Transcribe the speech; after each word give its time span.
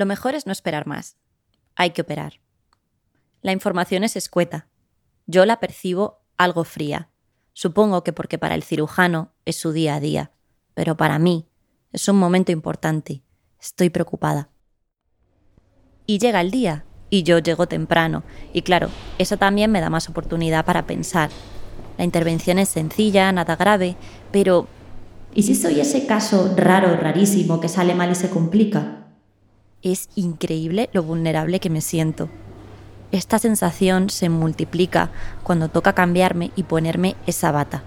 Lo 0.00 0.06
mejor 0.06 0.34
es 0.34 0.46
no 0.46 0.52
esperar 0.52 0.86
más. 0.86 1.18
Hay 1.76 1.90
que 1.90 2.00
operar. 2.00 2.40
La 3.42 3.52
información 3.52 4.02
es 4.02 4.16
escueta. 4.16 4.66
Yo 5.26 5.44
la 5.44 5.60
percibo 5.60 6.22
algo 6.38 6.64
fría. 6.64 7.10
Supongo 7.52 8.02
que 8.02 8.14
porque 8.14 8.38
para 8.38 8.54
el 8.54 8.62
cirujano 8.62 9.34
es 9.44 9.56
su 9.56 9.72
día 9.72 9.96
a 9.96 10.00
día, 10.00 10.32
pero 10.72 10.96
para 10.96 11.18
mí 11.18 11.50
es 11.92 12.08
un 12.08 12.16
momento 12.16 12.50
importante. 12.50 13.22
Estoy 13.60 13.90
preocupada. 13.90 14.48
Y 16.06 16.18
llega 16.18 16.40
el 16.40 16.50
día, 16.50 16.86
y 17.10 17.22
yo 17.22 17.38
llego 17.38 17.68
temprano, 17.68 18.22
y 18.54 18.62
claro, 18.62 18.88
eso 19.18 19.36
también 19.36 19.70
me 19.70 19.82
da 19.82 19.90
más 19.90 20.08
oportunidad 20.08 20.64
para 20.64 20.86
pensar. 20.86 21.28
La 21.98 22.04
intervención 22.04 22.58
es 22.58 22.70
sencilla, 22.70 23.30
nada 23.32 23.54
grave, 23.54 23.96
pero 24.32 24.66
¿y 25.34 25.42
si 25.42 25.54
soy 25.54 25.78
ese 25.78 26.06
caso 26.06 26.54
raro, 26.56 26.96
rarísimo, 26.96 27.60
que 27.60 27.68
sale 27.68 27.94
mal 27.94 28.10
y 28.10 28.14
se 28.14 28.30
complica? 28.30 28.99
Es 29.82 30.10
increíble 30.14 30.90
lo 30.92 31.02
vulnerable 31.02 31.58
que 31.58 31.70
me 31.70 31.80
siento. 31.80 32.28
Esta 33.12 33.38
sensación 33.38 34.10
se 34.10 34.28
multiplica 34.28 35.10
cuando 35.42 35.68
toca 35.68 35.94
cambiarme 35.94 36.50
y 36.54 36.64
ponerme 36.64 37.16
esa 37.26 37.50
bata. 37.50 37.82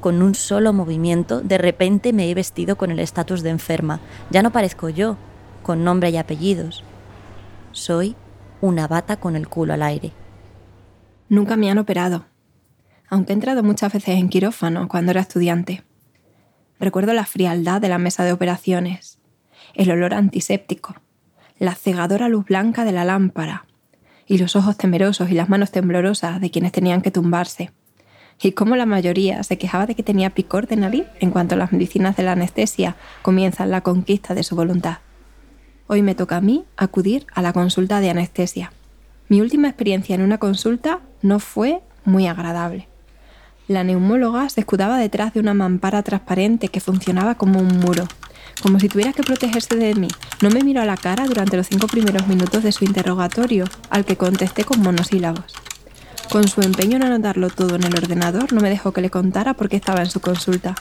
Con 0.00 0.22
un 0.22 0.34
solo 0.34 0.72
movimiento, 0.72 1.40
de 1.40 1.58
repente 1.58 2.12
me 2.12 2.30
he 2.30 2.34
vestido 2.34 2.76
con 2.76 2.90
el 2.90 2.98
estatus 2.98 3.42
de 3.42 3.50
enferma. 3.50 4.00
Ya 4.30 4.42
no 4.42 4.50
parezco 4.50 4.88
yo, 4.88 5.16
con 5.62 5.84
nombre 5.84 6.10
y 6.10 6.16
apellidos. 6.16 6.84
Soy 7.72 8.16
una 8.60 8.88
bata 8.88 9.18
con 9.18 9.36
el 9.36 9.48
culo 9.48 9.74
al 9.74 9.82
aire. 9.82 10.12
Nunca 11.28 11.56
me 11.56 11.70
han 11.70 11.78
operado, 11.78 12.24
aunque 13.08 13.32
he 13.32 13.34
entrado 13.34 13.62
muchas 13.62 13.92
veces 13.92 14.16
en 14.16 14.28
quirófano 14.28 14.88
cuando 14.88 15.10
era 15.10 15.20
estudiante. 15.20 15.84
Recuerdo 16.80 17.12
la 17.12 17.26
frialdad 17.26 17.80
de 17.80 17.88
la 17.88 17.98
mesa 17.98 18.24
de 18.24 18.32
operaciones, 18.32 19.18
el 19.74 19.90
olor 19.90 20.14
antiséptico, 20.14 20.94
la 21.58 21.74
cegadora 21.74 22.28
luz 22.28 22.44
blanca 22.44 22.84
de 22.84 22.92
la 22.92 23.04
lámpara 23.04 23.64
y 24.26 24.38
los 24.38 24.56
ojos 24.56 24.76
temerosos 24.76 25.30
y 25.30 25.34
las 25.34 25.48
manos 25.48 25.70
temblorosas 25.70 26.40
de 26.40 26.50
quienes 26.50 26.72
tenían 26.72 27.00
que 27.00 27.10
tumbarse. 27.10 27.70
Y 28.42 28.52
cómo 28.52 28.76
la 28.76 28.84
mayoría 28.84 29.42
se 29.42 29.56
quejaba 29.56 29.86
de 29.86 29.94
que 29.94 30.02
tenía 30.02 30.30
picor 30.30 30.66
de 30.66 30.76
nariz 30.76 31.06
en 31.20 31.30
cuanto 31.30 31.56
las 31.56 31.72
medicinas 31.72 32.16
de 32.16 32.24
la 32.24 32.32
anestesia 32.32 32.96
comienzan 33.22 33.70
la 33.70 33.80
conquista 33.80 34.34
de 34.34 34.42
su 34.42 34.56
voluntad. 34.56 34.98
Hoy 35.86 36.02
me 36.02 36.14
toca 36.14 36.36
a 36.36 36.40
mí 36.40 36.64
acudir 36.76 37.26
a 37.32 37.40
la 37.40 37.52
consulta 37.52 38.00
de 38.00 38.10
anestesia. 38.10 38.72
Mi 39.28 39.40
última 39.40 39.68
experiencia 39.68 40.14
en 40.14 40.22
una 40.22 40.38
consulta 40.38 41.00
no 41.22 41.38
fue 41.38 41.80
muy 42.04 42.26
agradable. 42.26 42.88
La 43.68 43.84
neumóloga 43.84 44.48
se 44.48 44.60
escudaba 44.60 44.98
detrás 44.98 45.32
de 45.32 45.40
una 45.40 45.54
mampara 45.54 46.02
transparente 46.02 46.68
que 46.68 46.80
funcionaba 46.80 47.36
como 47.36 47.58
un 47.58 47.78
muro, 47.78 48.06
como 48.62 48.80
si 48.80 48.88
tuviera 48.88 49.12
que 49.12 49.22
protegerse 49.22 49.76
de 49.76 49.94
mí. 49.94 50.08
No 50.42 50.50
me 50.50 50.62
miró 50.62 50.82
a 50.82 50.86
la 50.86 50.96
cara 50.96 51.26
durante 51.26 51.56
los 51.56 51.68
cinco 51.68 51.86
primeros 51.86 52.26
minutos 52.26 52.62
de 52.62 52.72
su 52.72 52.84
interrogatorio, 52.84 53.64
al 53.90 54.04
que 54.04 54.16
contesté 54.16 54.64
con 54.64 54.82
monosílabos. 54.82 55.54
Con 56.30 56.48
su 56.48 56.60
empeño 56.60 56.96
en 56.96 57.04
anotarlo 57.04 57.50
todo 57.50 57.76
en 57.76 57.84
el 57.84 57.94
ordenador, 57.94 58.52
no 58.52 58.60
me 58.60 58.70
dejó 58.70 58.92
que 58.92 59.00
le 59.00 59.10
contara 59.10 59.54
por 59.54 59.68
qué 59.68 59.76
estaba 59.76 60.00
en 60.00 60.10
su 60.10 60.20
consulta. 60.20 60.74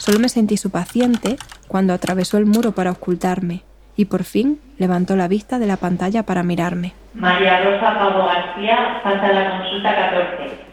Solo 0.00 0.18
me 0.18 0.28
sentí 0.28 0.56
su 0.56 0.70
paciente 0.70 1.36
cuando 1.68 1.92
atravesó 1.94 2.38
el 2.38 2.46
muro 2.46 2.72
para 2.72 2.90
ocultarme 2.90 3.62
y 3.96 4.06
por 4.06 4.24
fin 4.24 4.60
levantó 4.78 5.16
la 5.16 5.28
vista 5.28 5.58
de 5.58 5.66
la 5.66 5.76
pantalla 5.76 6.24
para 6.24 6.42
mirarme. 6.42 6.92
María 7.14 7.64
Rosa 7.64 7.94
Pablo 7.94 8.26
García, 8.26 9.00
falta 9.02 9.32
la 9.32 9.58
consulta 9.58 9.94
14. 9.96 10.64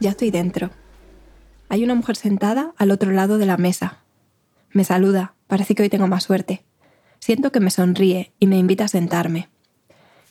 Ya 0.00 0.10
estoy 0.10 0.30
dentro. 0.30 0.70
Hay 1.70 1.84
una 1.84 1.94
mujer 1.94 2.16
sentada 2.16 2.72
al 2.78 2.90
otro 2.90 3.12
lado 3.12 3.36
de 3.36 3.44
la 3.44 3.58
mesa. 3.58 3.98
Me 4.70 4.84
saluda, 4.84 5.34
parece 5.46 5.74
que 5.74 5.82
hoy 5.82 5.90
tengo 5.90 6.06
más 6.06 6.22
suerte. 6.22 6.64
Siento 7.20 7.52
que 7.52 7.60
me 7.60 7.70
sonríe 7.70 8.32
y 8.38 8.46
me 8.46 8.56
invita 8.56 8.84
a 8.84 8.88
sentarme. 8.88 9.48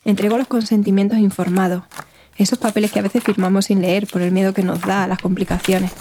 Entrego 0.04 0.38
los 0.38 0.48
consentimientos 0.48 1.20
informados, 1.20 1.84
esos 2.38 2.58
papeles 2.58 2.92
que 2.92 3.00
a 3.00 3.04
veces 3.04 3.24
firmamos 3.24 3.66
sin 3.66 3.82
leer 3.82 4.08
por 4.08 4.22
el 4.22 4.32
miedo 4.32 4.54
que 4.54 4.64
nos 4.64 4.82
da 4.82 5.04
a 5.04 5.08
las 5.08 5.20
complicaciones, 5.20 5.92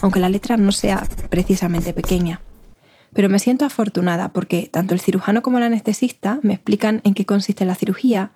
aunque 0.00 0.20
la 0.20 0.28
letra 0.28 0.56
no 0.58 0.72
sea 0.72 1.06
precisamente 1.30 1.94
pequeña. 1.94 2.40
Pero 3.14 3.28
me 3.28 3.38
siento 3.38 3.64
afortunada 3.64 4.32
porque 4.32 4.68
tanto 4.70 4.92
el 4.92 5.00
cirujano 5.00 5.40
como 5.40 5.58
el 5.58 5.64
anestesista 5.64 6.40
me 6.42 6.54
explican 6.54 7.00
en 7.04 7.14
qué 7.14 7.24
consiste 7.24 7.64
la 7.64 7.74
cirugía, 7.74 8.32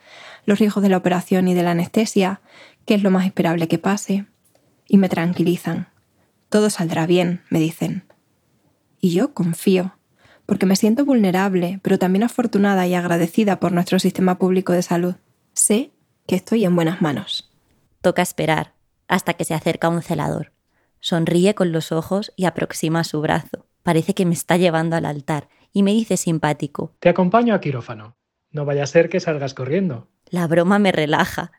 los 0.46 0.60
riesgos 0.60 0.82
de 0.82 0.88
la 0.88 0.96
operación 0.96 1.48
y 1.48 1.54
de 1.54 1.62
la 1.62 1.72
anestesia, 1.72 2.40
qué 2.86 2.94
es 2.94 3.02
lo 3.02 3.10
más 3.10 3.26
esperable 3.26 3.68
que 3.68 3.78
pase, 3.78 4.26
y 4.86 4.96
me 4.96 5.08
tranquilizan. 5.08 5.88
Todo 6.48 6.70
saldrá 6.70 7.06
bien, 7.06 7.42
me 7.50 7.58
dicen. 7.58 8.04
Y 9.00 9.10
yo 9.10 9.34
confío, 9.34 9.98
porque 10.46 10.66
me 10.66 10.76
siento 10.76 11.04
vulnerable, 11.04 11.78
pero 11.82 11.98
también 11.98 12.22
afortunada 12.22 12.86
y 12.86 12.94
agradecida 12.94 13.60
por 13.60 13.72
nuestro 13.72 13.98
sistema 13.98 14.38
público 14.38 14.72
de 14.72 14.82
salud. 14.82 15.16
Sé 15.52 15.92
que 16.26 16.36
estoy 16.36 16.64
en 16.64 16.74
buenas 16.74 17.02
manos. 17.02 17.50
Toca 18.00 18.22
esperar 18.22 18.74
hasta 19.08 19.34
que 19.34 19.44
se 19.44 19.54
acerca 19.54 19.88
un 19.88 20.02
celador. 20.02 20.52
Sonríe 21.00 21.54
con 21.54 21.72
los 21.72 21.92
ojos 21.92 22.32
y 22.36 22.46
aproxima 22.46 23.04
su 23.04 23.20
brazo. 23.20 23.66
Parece 23.82 24.14
que 24.14 24.26
me 24.26 24.34
está 24.34 24.56
llevando 24.56 24.96
al 24.96 25.06
altar 25.06 25.48
y 25.72 25.82
me 25.82 25.92
dice 25.92 26.16
simpático. 26.16 26.94
Te 27.00 27.08
acompaño 27.08 27.54
a 27.54 27.60
quirófano. 27.60 28.16
No 28.50 28.64
vaya 28.64 28.84
a 28.84 28.86
ser 28.86 29.08
que 29.08 29.20
salgas 29.20 29.54
corriendo. 29.54 30.08
La 30.26 30.46
broma 30.46 30.78
me 30.78 30.92
relaja. 30.92 31.52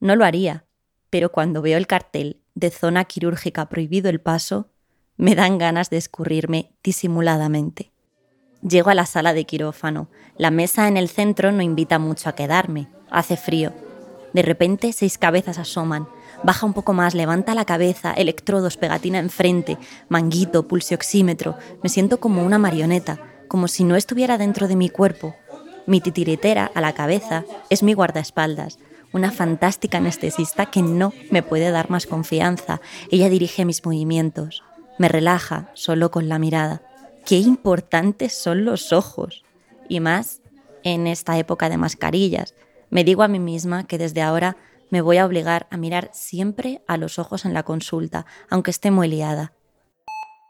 No 0.00 0.16
lo 0.16 0.24
haría, 0.24 0.64
pero 1.10 1.32
cuando 1.32 1.62
veo 1.62 1.76
el 1.76 1.86
cartel 1.86 2.40
de 2.58 2.70
zona 2.70 3.04
quirúrgica 3.04 3.68
prohibido 3.68 4.10
el 4.10 4.20
paso, 4.20 4.68
me 5.16 5.34
dan 5.34 5.58
ganas 5.58 5.90
de 5.90 5.96
escurrirme 5.96 6.72
disimuladamente. 6.82 7.92
Llego 8.62 8.90
a 8.90 8.94
la 8.94 9.06
sala 9.06 9.32
de 9.32 9.44
quirófano. 9.44 10.08
La 10.36 10.50
mesa 10.50 10.88
en 10.88 10.96
el 10.96 11.08
centro 11.08 11.52
no 11.52 11.62
invita 11.62 12.00
mucho 12.00 12.28
a 12.28 12.34
quedarme. 12.34 12.88
Hace 13.10 13.36
frío. 13.36 13.72
De 14.32 14.42
repente 14.42 14.92
seis 14.92 15.18
cabezas 15.18 15.58
asoman. 15.58 16.08
Baja 16.42 16.66
un 16.66 16.72
poco 16.72 16.92
más, 16.92 17.14
levanta 17.14 17.54
la 17.54 17.64
cabeza, 17.64 18.12
electrodos, 18.12 18.76
pegatina 18.76 19.18
enfrente, 19.18 19.78
manguito, 20.08 20.66
pulsioxímetro. 20.66 21.56
Me 21.82 21.88
siento 21.88 22.18
como 22.18 22.44
una 22.44 22.58
marioneta, 22.58 23.20
como 23.46 23.68
si 23.68 23.84
no 23.84 23.94
estuviera 23.94 24.36
dentro 24.36 24.66
de 24.66 24.76
mi 24.76 24.88
cuerpo. 24.88 25.34
Mi 25.86 26.00
titiritera 26.00 26.70
a 26.74 26.80
la 26.80 26.92
cabeza 26.92 27.44
es 27.70 27.82
mi 27.82 27.94
guardaespaldas 27.94 28.78
una 29.12 29.30
fantástica 29.30 29.98
anestesista 29.98 30.66
que 30.66 30.82
no 30.82 31.12
me 31.30 31.42
puede 31.42 31.70
dar 31.70 31.90
más 31.90 32.06
confianza. 32.06 32.80
Ella 33.10 33.28
dirige 33.28 33.64
mis 33.64 33.84
movimientos, 33.84 34.62
me 34.98 35.08
relaja 35.08 35.70
solo 35.74 36.10
con 36.10 36.28
la 36.28 36.38
mirada. 36.38 36.82
Qué 37.24 37.36
importantes 37.38 38.34
son 38.34 38.64
los 38.64 38.92
ojos. 38.92 39.44
Y 39.88 40.00
más 40.00 40.40
en 40.82 41.06
esta 41.06 41.38
época 41.38 41.68
de 41.68 41.78
mascarillas. 41.78 42.54
Me 42.90 43.04
digo 43.04 43.22
a 43.22 43.28
mí 43.28 43.38
misma 43.38 43.84
que 43.84 43.98
desde 43.98 44.22
ahora 44.22 44.56
me 44.90 45.00
voy 45.00 45.18
a 45.18 45.26
obligar 45.26 45.66
a 45.70 45.76
mirar 45.76 46.10
siempre 46.12 46.82
a 46.86 46.96
los 46.96 47.18
ojos 47.18 47.44
en 47.44 47.52
la 47.54 47.62
consulta, 47.62 48.26
aunque 48.48 48.70
esté 48.70 48.90
muy 48.90 49.08
liada. 49.08 49.52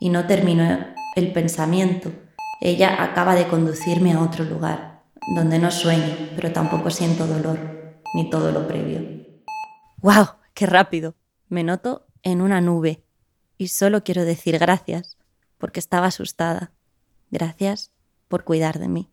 Y 0.00 0.10
no 0.10 0.26
termino 0.26 0.86
el 1.16 1.32
pensamiento. 1.32 2.12
Ella 2.60 3.02
acaba 3.02 3.34
de 3.34 3.48
conducirme 3.48 4.12
a 4.12 4.20
otro 4.20 4.44
lugar, 4.44 5.02
donde 5.34 5.58
no 5.58 5.70
sueño, 5.70 6.16
pero 6.36 6.52
tampoco 6.52 6.90
siento 6.90 7.26
dolor 7.26 7.77
ni 8.14 8.28
todo 8.30 8.52
lo 8.52 8.66
previo. 8.66 9.00
¡Wow! 9.98 10.26
¡Qué 10.54 10.66
rápido! 10.66 11.14
Me 11.48 11.64
noto 11.64 12.06
en 12.22 12.40
una 12.40 12.60
nube 12.60 13.02
y 13.56 13.68
solo 13.68 14.04
quiero 14.04 14.24
decir 14.24 14.58
gracias 14.58 15.16
porque 15.58 15.80
estaba 15.80 16.06
asustada. 16.06 16.72
Gracias 17.30 17.90
por 18.28 18.44
cuidar 18.44 18.78
de 18.78 18.88
mí. 18.88 19.10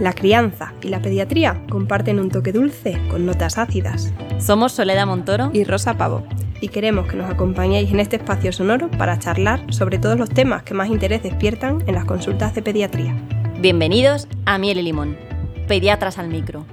La 0.00 0.12
crianza 0.12 0.74
y 0.82 0.88
la 0.88 1.00
pediatría 1.00 1.64
comparten 1.70 2.18
un 2.18 2.30
toque 2.30 2.52
dulce 2.52 3.00
con 3.10 3.26
notas 3.26 3.58
ácidas. 3.58 4.12
Somos 4.40 4.72
Soledad 4.72 5.06
Montoro 5.06 5.50
y 5.52 5.62
Rosa 5.62 5.96
Pavo 5.96 6.26
y 6.60 6.68
queremos 6.68 7.06
que 7.06 7.16
nos 7.16 7.30
acompañéis 7.30 7.90
en 7.90 8.00
este 8.00 8.16
espacio 8.16 8.52
sonoro 8.52 8.90
para 8.90 9.18
charlar 9.18 9.72
sobre 9.72 9.98
todos 9.98 10.18
los 10.18 10.30
temas 10.30 10.64
que 10.64 10.74
más 10.74 10.88
interés 10.88 11.22
despiertan 11.22 11.84
en 11.86 11.94
las 11.94 12.06
consultas 12.06 12.54
de 12.54 12.62
pediatría. 12.62 13.14
Bienvenidos 13.60 14.26
a 14.46 14.58
Miel 14.58 14.78
y 14.78 14.82
Limón 14.82 15.33
Pediatras 15.68 16.18
al 16.18 16.28
micro. 16.28 16.66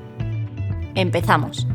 Empezamos. 0.96 1.66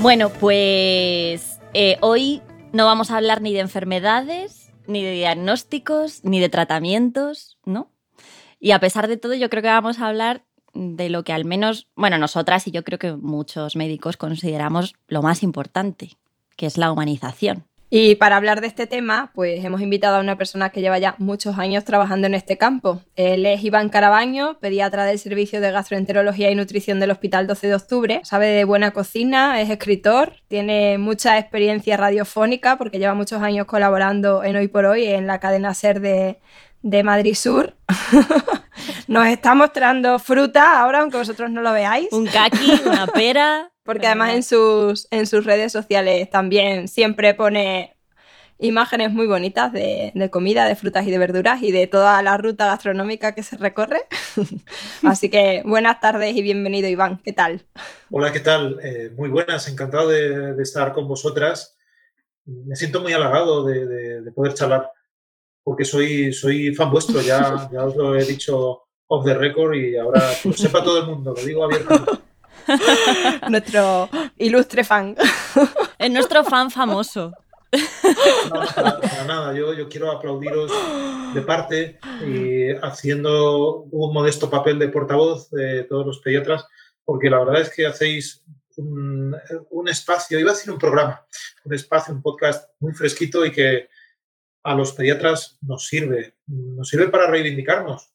Bueno, 0.00 0.30
pues 0.30 1.60
eh, 1.74 1.96
hoy 2.02 2.42
no 2.72 2.84
vamos 2.84 3.10
a 3.10 3.16
hablar 3.16 3.40
ni 3.40 3.52
de 3.52 3.60
enfermedades, 3.60 4.72
ni 4.86 5.02
de 5.02 5.12
diagnósticos, 5.12 6.24
ni 6.24 6.40
de 6.40 6.48
tratamientos, 6.48 7.58
¿no? 7.64 7.90
Y 8.60 8.72
a 8.72 8.80
pesar 8.80 9.08
de 9.08 9.16
todo, 9.16 9.34
yo 9.34 9.50
creo 9.50 9.62
que 9.62 9.68
vamos 9.68 9.98
a 9.98 10.08
hablar 10.08 10.44
de 10.74 11.08
lo 11.08 11.24
que 11.24 11.32
al 11.32 11.44
menos, 11.44 11.88
bueno, 11.96 12.18
nosotras 12.18 12.66
y 12.66 12.70
yo 12.70 12.84
creo 12.84 12.98
que 12.98 13.12
muchos 13.12 13.76
médicos 13.76 14.16
consideramos 14.16 14.94
lo 15.06 15.22
más 15.22 15.42
importante, 15.42 16.18
que 16.56 16.66
es 16.66 16.76
la 16.76 16.92
humanización. 16.92 17.67
Y 17.90 18.16
para 18.16 18.36
hablar 18.36 18.60
de 18.60 18.66
este 18.66 18.86
tema, 18.86 19.30
pues 19.34 19.64
hemos 19.64 19.80
invitado 19.80 20.16
a 20.16 20.20
una 20.20 20.36
persona 20.36 20.68
que 20.68 20.82
lleva 20.82 20.98
ya 20.98 21.14
muchos 21.18 21.58
años 21.58 21.84
trabajando 21.84 22.26
en 22.26 22.34
este 22.34 22.58
campo. 22.58 23.00
Él 23.16 23.46
es 23.46 23.64
Iván 23.64 23.88
Carabaño, 23.88 24.58
pediatra 24.60 25.06
del 25.06 25.18
Servicio 25.18 25.62
de 25.62 25.70
Gastroenterología 25.70 26.50
y 26.50 26.54
Nutrición 26.54 27.00
del 27.00 27.10
Hospital 27.10 27.46
12 27.46 27.66
de 27.66 27.74
Octubre. 27.74 28.20
Sabe 28.24 28.48
de 28.48 28.64
buena 28.64 28.90
cocina, 28.90 29.60
es 29.62 29.70
escritor, 29.70 30.34
tiene 30.48 30.98
mucha 30.98 31.38
experiencia 31.38 31.96
radiofónica 31.96 32.76
porque 32.76 32.98
lleva 32.98 33.14
muchos 33.14 33.40
años 33.40 33.66
colaborando 33.66 34.44
en 34.44 34.56
Hoy 34.56 34.68
por 34.68 34.84
Hoy 34.84 35.06
en 35.06 35.26
la 35.26 35.40
cadena 35.40 35.72
SER 35.72 36.00
de, 36.00 36.38
de 36.82 37.02
Madrid 37.02 37.34
Sur. 37.34 37.74
Nos 39.08 39.26
está 39.26 39.54
mostrando 39.54 40.18
fruta 40.18 40.80
ahora, 40.80 41.00
aunque 41.00 41.16
vosotros 41.16 41.50
no 41.50 41.62
lo 41.62 41.72
veáis. 41.72 42.08
Un 42.12 42.26
kaki, 42.26 42.82
una 42.84 43.06
pera. 43.06 43.70
Porque 43.88 44.06
además 44.06 44.34
en 44.34 44.42
sus, 44.42 45.08
en 45.10 45.26
sus 45.26 45.46
redes 45.46 45.72
sociales 45.72 46.28
también 46.28 46.88
siempre 46.88 47.32
pone 47.32 47.96
imágenes 48.58 49.10
muy 49.12 49.26
bonitas 49.26 49.72
de, 49.72 50.12
comida, 50.30 50.66
de 50.66 50.76
frutas 50.76 51.06
y 51.06 51.10
de 51.10 51.16
verduras 51.16 51.62
y 51.62 51.72
de 51.72 51.86
toda 51.86 52.20
la 52.20 52.36
ruta 52.36 52.66
gastronómica 52.66 53.34
que 53.34 53.42
se 53.42 53.56
recorre. 53.56 54.02
Así 55.04 55.30
que 55.30 55.62
buenas 55.64 56.00
tardes 56.00 56.36
y 56.36 56.42
bienvenido 56.42 56.86
Iván, 56.86 57.18
¿qué 57.24 57.32
tal? 57.32 57.62
Hola, 58.10 58.30
¿qué 58.30 58.40
tal? 58.40 58.78
Eh, 58.82 59.10
muy 59.16 59.30
buenas, 59.30 59.66
encantado 59.68 60.10
de, 60.10 60.54
estar 60.60 60.92
con 60.92 61.08
vosotras. 61.08 61.78
Me 62.44 62.76
siento 62.76 63.00
muy 63.00 63.14
halagado 63.14 63.64
de, 63.64 64.30
poder 64.32 64.52
charlar 64.52 64.90
porque 65.64 65.86
soy, 65.86 66.34
soy 66.34 66.74
fan 66.74 66.90
vuestro, 66.90 67.22
ya, 67.22 67.70
ya 67.72 67.86
os 67.86 67.96
lo 67.96 68.14
he 68.14 68.24
dicho 68.26 68.82
off 69.06 69.24
the 69.24 69.32
record 69.32 69.76
y 69.76 69.96
ahora 69.96 70.20
que 70.42 70.50
lo 70.50 70.54
sepa 70.54 70.84
todo 70.84 71.00
el 71.00 71.06
mundo, 71.06 71.32
lo 71.34 71.42
digo 71.42 71.64
abiertamente. 71.64 72.12
nuestro 73.48 74.08
ilustre 74.36 74.84
fan. 74.84 75.16
Es 75.98 76.10
nuestro 76.12 76.44
fan 76.44 76.70
famoso. 76.70 77.32
No, 77.72 78.60
para, 78.74 79.24
nada, 79.26 79.52
yo, 79.52 79.74
yo, 79.74 79.88
quiero 79.88 80.10
aplaudiros 80.10 80.70
de 81.34 81.42
parte 81.42 81.98
y 82.24 82.70
haciendo 82.82 83.82
un 83.90 84.14
modesto 84.14 84.48
papel 84.48 84.78
de 84.78 84.88
portavoz 84.88 85.50
de 85.50 85.84
todos 85.84 86.06
los 86.06 86.20
pediatras, 86.20 86.64
porque 87.04 87.28
la 87.28 87.40
verdad 87.40 87.60
es 87.60 87.74
que 87.74 87.86
hacéis 87.86 88.44
un, 88.76 89.36
un, 89.70 89.88
espacio, 89.88 90.38
iba 90.38 90.52
a 90.52 90.54
decir 90.54 90.72
un 90.72 90.78
programa, 90.78 91.26
un 91.64 91.74
espacio, 91.74 92.14
un 92.14 92.22
podcast 92.22 92.70
muy 92.78 92.94
fresquito 92.94 93.44
y 93.44 93.50
que 93.50 93.88
a 94.62 94.74
los 94.74 94.92
pediatras 94.92 95.58
nos 95.60 95.86
sirve, 95.86 96.36
nos 96.46 96.88
sirve 96.88 97.08
para 97.08 97.26
reivindicarnos, 97.26 98.12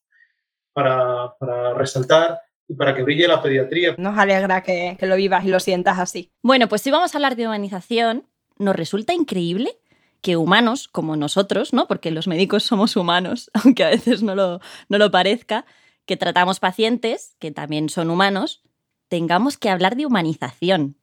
para, 0.71 1.35
para 1.38 1.73
resaltar 1.73 2.41
y 2.68 2.75
para 2.75 2.95
que 2.95 3.04
brille 3.04 3.27
la 3.27 3.42
pediatría. 3.42 3.95
Nos 3.98 4.18
alegra 4.18 4.63
que, 4.63 4.98
lo 5.01 5.15
vivas 5.15 5.45
y 5.45 5.50
lo 5.50 5.60
sientas 5.60 6.00
así. 6.00 6.31
Bueno, 6.42 6.68
pues 6.68 6.81
si 6.81 6.92
vamos 6.92 7.13
a 7.13 7.18
hablar 7.18 7.36
de 7.36 7.45
humanización, 7.45 8.27
nos 8.57 8.75
resulta 8.75 9.13
increíble 9.13 9.77
que 10.21 10.38
humanos 10.38 10.88
como 10.88 11.15
nosotros, 11.18 11.74
¿no? 11.74 11.88
Porque 11.88 12.12
los 12.12 12.27
médicos 12.27 12.63
somos 12.63 12.95
humanos, 12.95 13.51
aunque 13.63 13.83
a 13.83 13.89
veces 13.89 14.24
no 14.24 14.36
lo, 14.36 14.62
no 14.89 14.98
lo 14.98 15.12
parezca, 15.12 15.65
que 16.06 16.18
tratamos 16.18 16.60
pacientes, 16.60 17.36
que 17.39 17.51
también 17.51 17.89
son 17.89 18.10
humanos, 18.10 18.63
tengamos 19.10 19.57
que 19.57 19.69
hablar 19.69 19.95
de 19.95 20.06
humanización. 20.06 20.98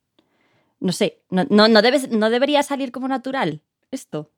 No 0.78 0.92
sé, 0.92 1.22
no, 1.28 1.44
no, 1.50 1.68
no 1.68 2.30
debería 2.30 2.62
salir 2.62 2.90
como 2.90 3.08
natural 3.08 3.62
esto. 3.90 4.32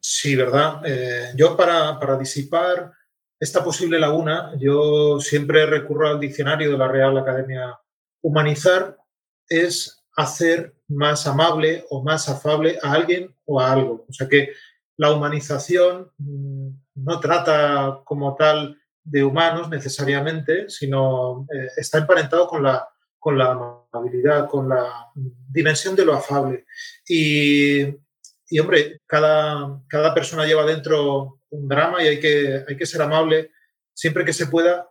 Sí, 0.00 0.36
¿verdad? 0.36 0.82
Eh, 0.84 1.32
yo 1.36 1.56
para, 1.56 1.98
para 1.98 2.18
disipar 2.18 2.92
esta 3.42 3.64
posible 3.64 3.98
laguna, 3.98 4.52
yo 4.56 5.18
siempre 5.18 5.66
recurro 5.66 6.06
al 6.06 6.20
diccionario 6.20 6.70
de 6.70 6.78
la 6.78 6.86
Real 6.86 7.18
Academia. 7.18 7.76
Humanizar 8.22 8.96
es 9.48 10.04
hacer 10.16 10.76
más 10.86 11.26
amable 11.26 11.84
o 11.90 12.04
más 12.04 12.28
afable 12.28 12.78
a 12.80 12.92
alguien 12.92 13.34
o 13.44 13.58
a 13.58 13.72
algo. 13.72 14.06
O 14.08 14.12
sea 14.12 14.28
que 14.28 14.52
la 14.96 15.10
humanización 15.10 16.12
mm, 16.18 16.68
no 16.94 17.18
trata 17.18 18.02
como 18.04 18.36
tal 18.36 18.78
de 19.02 19.24
humanos 19.24 19.68
necesariamente, 19.68 20.70
sino 20.70 21.44
eh, 21.52 21.66
está 21.76 21.98
emparentado 21.98 22.46
con 22.46 22.62
la, 22.62 22.88
con 23.18 23.36
la 23.36 23.58
amabilidad, 23.92 24.48
con 24.48 24.68
la 24.68 25.08
dimensión 25.50 25.96
de 25.96 26.04
lo 26.04 26.14
afable. 26.14 26.64
Y, 27.08 27.86
y 28.48 28.58
hombre, 28.60 29.00
cada, 29.04 29.82
cada 29.88 30.14
persona 30.14 30.46
lleva 30.46 30.64
dentro 30.64 31.41
un 31.52 31.68
drama 31.68 32.02
y 32.02 32.08
hay 32.08 32.20
que, 32.20 32.64
hay 32.66 32.76
que 32.76 32.86
ser 32.86 33.02
amable 33.02 33.50
siempre 33.94 34.24
que 34.24 34.32
se 34.32 34.46
pueda 34.46 34.88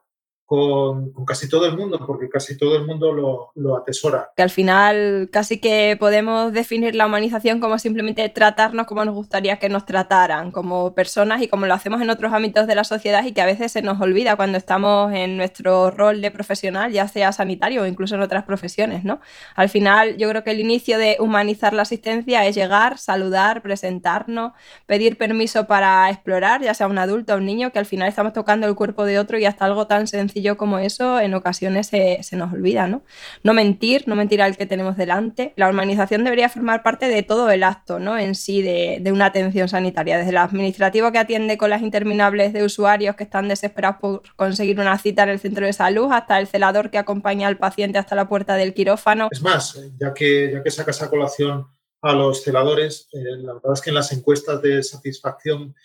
con, 0.52 1.14
casi 1.26 1.48
todo 1.48 1.66
el 1.66 1.78
mundo, 1.78 1.98
porque 2.06 2.28
casi 2.28 2.58
todo 2.58 2.76
el 2.76 2.86
mundo 2.86 3.14
lo, 3.14 3.52
lo, 3.56 3.78
atesora. 3.78 4.32
Que 4.36 4.44
al 4.44 4.50
final 4.50 5.30
casi 5.32 5.62
que 5.62 5.96
podemos 5.98 6.52
definir 6.52 6.94
la 6.94 7.06
humanización 7.06 7.62
como 7.62 7.80
simplemente 7.80 8.28
tratarnos 8.28 8.86
como 8.86 9.06
nos 9.06 9.16
gustaría 9.16 9.60
que 9.60 9.70
nos 9.70 9.86
trataran, 9.86 10.52
como 10.52 10.94
personas 10.94 11.42
y 11.42 11.48
como 11.48 11.68
lo 11.68 11.74
hacemos 11.74 12.02
en 12.02 12.10
otros 12.10 12.34
ámbitos 12.34 12.68
de 12.68 12.76
la 12.76 12.84
sociedad 12.84 13.24
y 13.24 13.32
que 13.32 13.40
a 13.40 13.46
veces 13.46 13.72
se 13.72 13.82
nos 13.82 14.02
olvida 14.02 14.36
cuando 14.36 14.58
estamos 14.58 15.14
en 15.14 15.38
nuestro 15.38 15.90
rol 15.90 16.20
de 16.20 16.32
profesional, 16.32 16.92
ya 16.92 17.08
sea 17.08 17.32
sanitario 17.32 17.84
o 17.84 17.86
incluso 17.86 18.16
en 18.16 18.22
otras 18.22 18.44
profesiones, 18.44 19.06
¿no? 19.06 19.22
Al 19.56 19.70
final 19.70 20.18
yo 20.18 20.28
creo 20.28 20.44
que 20.44 20.52
el 20.52 20.60
inicio 20.60 20.98
de 20.98 21.16
humanizar 21.22 21.72
la 21.72 21.84
asistencia 21.84 22.46
es 22.46 22.56
llegar, 22.56 22.98
saludar, 22.98 23.62
presentarnos, 23.62 24.52
pedir 24.86 25.18
permiso 25.18 25.66
para 25.66 26.10
explorar, 26.10 26.62
ya 26.62 26.74
sea 26.74 26.88
un 26.88 26.98
adulto 26.98 27.36
o 27.36 27.38
un 27.38 27.46
niño, 27.46 27.72
que 27.72 27.80
al 27.80 27.86
final 27.86 28.10
estamos 28.10 28.34
tocando 28.34 28.68
el 28.68 28.76
cuerpo 28.76 29.06
de 29.06 29.18
otro 29.18 29.40
y 29.40 29.46
hasta 29.46 29.64
algo 29.64 29.88
tan 29.88 30.08
sencillo 30.08 30.41
yo 30.42 30.58
como 30.58 30.80
eso 30.80 31.20
en 31.20 31.34
ocasiones 31.34 31.88
se, 31.88 32.22
nos 32.34 32.54
olvida, 32.54 32.88
¿no? 32.88 33.04
No 33.44 33.54
mentir, 33.54 34.08
no 34.08 34.16
mentir 34.16 34.42
al 34.42 34.58
que 34.58 34.66
tenemos 34.66 34.98
delante. 34.98 35.54
La 35.56 35.68
organización 35.68 36.24
debería 36.24 36.50
formar 36.50 36.84
parte 36.84 37.08
de 37.08 37.24
todo 37.24 37.50
el 37.50 37.64
acto, 37.64 38.00
¿no? 38.00 38.18
En 38.18 38.36
sí 38.36 38.62
de, 38.62 39.02
una 39.12 39.26
atención 39.26 39.68
sanitaria, 39.68 40.18
desde 40.18 40.32
el 40.32 40.38
administrativo 40.38 41.12
que 41.12 41.20
atiende 41.20 41.58
con 41.58 41.70
las 41.70 41.82
interminables 41.82 42.54
de 42.54 42.64
usuarios 42.64 43.16
que 43.16 43.24
están 43.24 43.48
desesperados 43.48 43.98
por 44.00 44.22
conseguir 44.36 44.80
una 44.80 44.98
cita 44.98 45.24
en 45.24 45.30
el 45.30 45.40
centro 45.40 45.66
de 45.66 45.74
salud, 45.74 46.12
hasta 46.12 46.40
el 46.40 46.48
celador 46.48 46.90
que 46.90 46.98
acompaña 46.98 47.48
al 47.48 47.58
paciente 47.58 47.98
hasta 47.98 48.16
la 48.16 48.28
puerta 48.28 48.56
del 48.56 48.74
quirófano. 48.74 49.28
Es 49.32 49.42
más, 49.42 49.80
ya 50.00 50.14
que, 50.14 50.52
ya 50.54 50.64
que 50.64 50.72
sacas 50.72 51.02
a 51.02 51.10
colación 51.10 51.68
a 52.02 52.14
los 52.14 52.44
celadores, 52.44 53.08
eh, 53.14 53.20
la 53.38 53.54
verdad 53.54 53.74
es 53.74 53.82
que 53.82 53.90
en 53.90 53.96
las 53.96 54.12
encuestas 54.12 54.62
de 54.62 54.82
satisfacción 54.82 55.76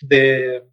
de, 0.00 0.64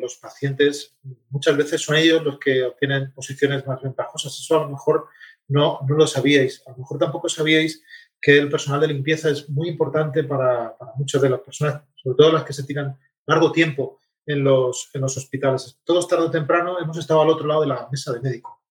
los 0.00 0.16
pacientes, 0.16 0.96
muchas 1.30 1.56
veces 1.56 1.80
son 1.80 1.96
ellos 1.96 2.22
los 2.22 2.38
que 2.38 2.62
obtienen 2.64 3.12
posiciones 3.12 3.66
más 3.66 3.82
ventajosas. 3.82 4.38
Eso 4.38 4.58
a 4.58 4.62
lo 4.64 4.70
mejor 4.70 5.08
no, 5.48 5.80
no 5.88 5.96
lo 5.96 6.06
sabíais. 6.06 6.62
A 6.66 6.72
lo 6.72 6.78
mejor 6.78 6.98
tampoco 6.98 7.28
sabíais 7.28 7.82
que 8.20 8.38
el 8.38 8.50
personal 8.50 8.80
de 8.80 8.88
limpieza 8.88 9.30
es 9.30 9.48
muy 9.48 9.68
importante 9.68 10.24
para, 10.24 10.76
para 10.76 10.92
muchas 10.96 11.22
de 11.22 11.30
las 11.30 11.40
personas, 11.40 11.82
sobre 11.94 12.16
todo 12.16 12.32
las 12.32 12.44
que 12.44 12.52
se 12.52 12.64
tiran 12.64 12.98
largo 13.26 13.52
tiempo 13.52 13.98
en 14.26 14.44
los, 14.44 14.90
en 14.92 15.00
los 15.00 15.16
hospitales. 15.16 15.80
Todos 15.84 16.06
tarde 16.06 16.26
o 16.26 16.30
temprano 16.30 16.78
hemos 16.78 16.98
estado 16.98 17.22
al 17.22 17.30
otro 17.30 17.46
lado 17.46 17.62
de 17.62 17.68
la 17.68 17.88
mesa 17.90 18.12
de 18.12 18.20
médico. 18.20 18.62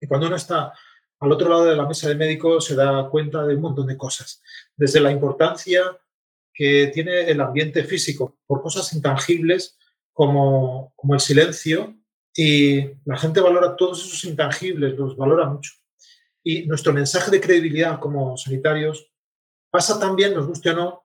Y 0.00 0.06
cuando 0.06 0.26
uno 0.26 0.36
está 0.36 0.72
al 1.20 1.30
otro 1.30 1.48
lado 1.48 1.64
de 1.64 1.76
la 1.76 1.86
mesa 1.86 2.08
de 2.08 2.16
médico 2.16 2.60
se 2.60 2.74
da 2.74 3.08
cuenta 3.08 3.44
de 3.46 3.54
un 3.54 3.62
montón 3.62 3.86
de 3.86 3.96
cosas, 3.96 4.42
desde 4.76 5.00
la 5.00 5.12
importancia 5.12 5.82
que 6.54 6.90
tiene 6.92 7.30
el 7.30 7.40
ambiente 7.40 7.84
físico 7.84 8.38
por 8.46 8.62
cosas 8.62 8.92
intangibles 8.92 9.78
como, 10.12 10.92
como 10.96 11.14
el 11.14 11.20
silencio 11.20 11.96
y 12.34 12.82
la 13.04 13.16
gente 13.16 13.40
valora 13.40 13.76
todos 13.76 14.04
esos 14.04 14.24
intangibles, 14.24 14.94
los 14.96 15.16
valora 15.16 15.46
mucho. 15.46 15.72
Y 16.42 16.66
nuestro 16.66 16.92
mensaje 16.92 17.30
de 17.30 17.40
credibilidad 17.40 18.00
como 18.00 18.36
sanitarios 18.36 19.10
pasa 19.70 19.98
también, 19.98 20.34
nos 20.34 20.46
guste 20.46 20.70
o 20.70 20.74
no, 20.74 21.04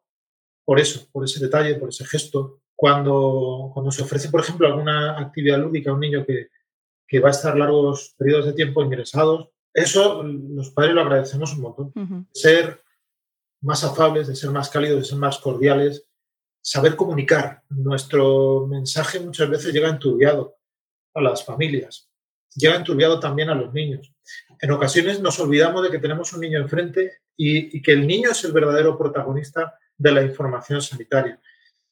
por 0.66 0.80
eso, 0.80 1.08
por 1.12 1.24
ese 1.24 1.39
detalle, 1.39 1.75
por 1.75 1.89
ese 1.89 2.06
gesto. 2.06 2.62
Cuando, 2.75 3.72
cuando 3.74 3.92
se 3.92 4.04
ofrece, 4.04 4.30
por 4.30 4.42
ejemplo, 4.42 4.68
alguna 4.68 5.20
actividad 5.20 5.60
lúdica 5.60 5.89
a 5.89 5.94
un 5.94 6.00
niño 6.00 6.25
que, 6.25 6.50
que 7.08 7.20
va 7.20 7.30
a 7.30 7.32
estar 7.32 7.58
largos 7.58 8.13
periodos 8.18 8.46
de 8.46 8.54
tiempo 8.54 8.84
ingresados, 8.84 9.50
eso 9.74 10.24
los 10.24 10.72
padres 10.72 10.94
lo 10.94 11.01
agradecemos 11.01 11.54
un 11.54 11.62
montón. 11.62 12.27
Ser 12.34 12.82
más 13.62 13.84
afables, 13.84 14.28
de 14.28 14.36
ser 14.36 14.52
más 14.52 14.70
cálidos, 14.70 15.00
de 15.00 15.06
ser 15.06 15.18
más 15.18 15.40
cordiales, 15.40 16.06
saber 16.62 16.96
comunicar. 16.96 17.64
Nuestro 17.70 18.68
mensaje 18.68 19.20
muchas 19.20 19.50
veces 19.50 19.74
llega 19.74 19.90
enturbiado 19.90 20.58
a 21.14 21.22
las 21.22 21.44
familias, 21.44 22.10
llega 22.56 22.76
enturbiado 22.76 23.20
también 23.20 23.50
a 23.50 23.56
los 23.56 23.74
niños. 23.74 24.14
En 24.60 24.72
ocasiones 24.72 25.20
nos 25.22 25.40
olvidamos 25.40 25.84
de 25.84 25.92
que 25.92 26.00
tenemos 26.00 26.34
un 26.34 26.42
niño 26.42 26.60
enfrente 26.60 27.22
y, 27.36 27.82
que 27.82 27.94
el 27.94 28.06
niño 28.06 28.32
es 28.32 28.44
el 28.44 28.52
verdadero 28.52 28.98
protagonista 28.98 29.76
de 29.98 30.12
la 30.12 30.24
información 30.24 30.82
sanitaria. 30.82 31.40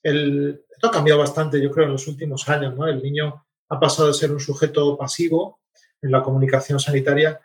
El, 0.03 0.63
esto 0.69 0.87
ha 0.87 0.91
cambiado 0.91 1.19
bastante, 1.19 1.61
yo 1.61 1.71
creo, 1.71 1.85
en 1.85 1.93
los 1.93 2.07
últimos 2.07 2.47
años. 2.49 2.75
El 2.87 3.01
niño 3.01 3.45
ha 3.69 3.79
pasado 3.79 4.09
de 4.09 4.13
ser 4.13 4.31
un 4.31 4.39
sujeto 4.39 4.97
pasivo 4.97 5.59
en 6.01 6.11
la 6.11 6.21
comunicación 6.21 6.79
sanitaria 6.79 7.41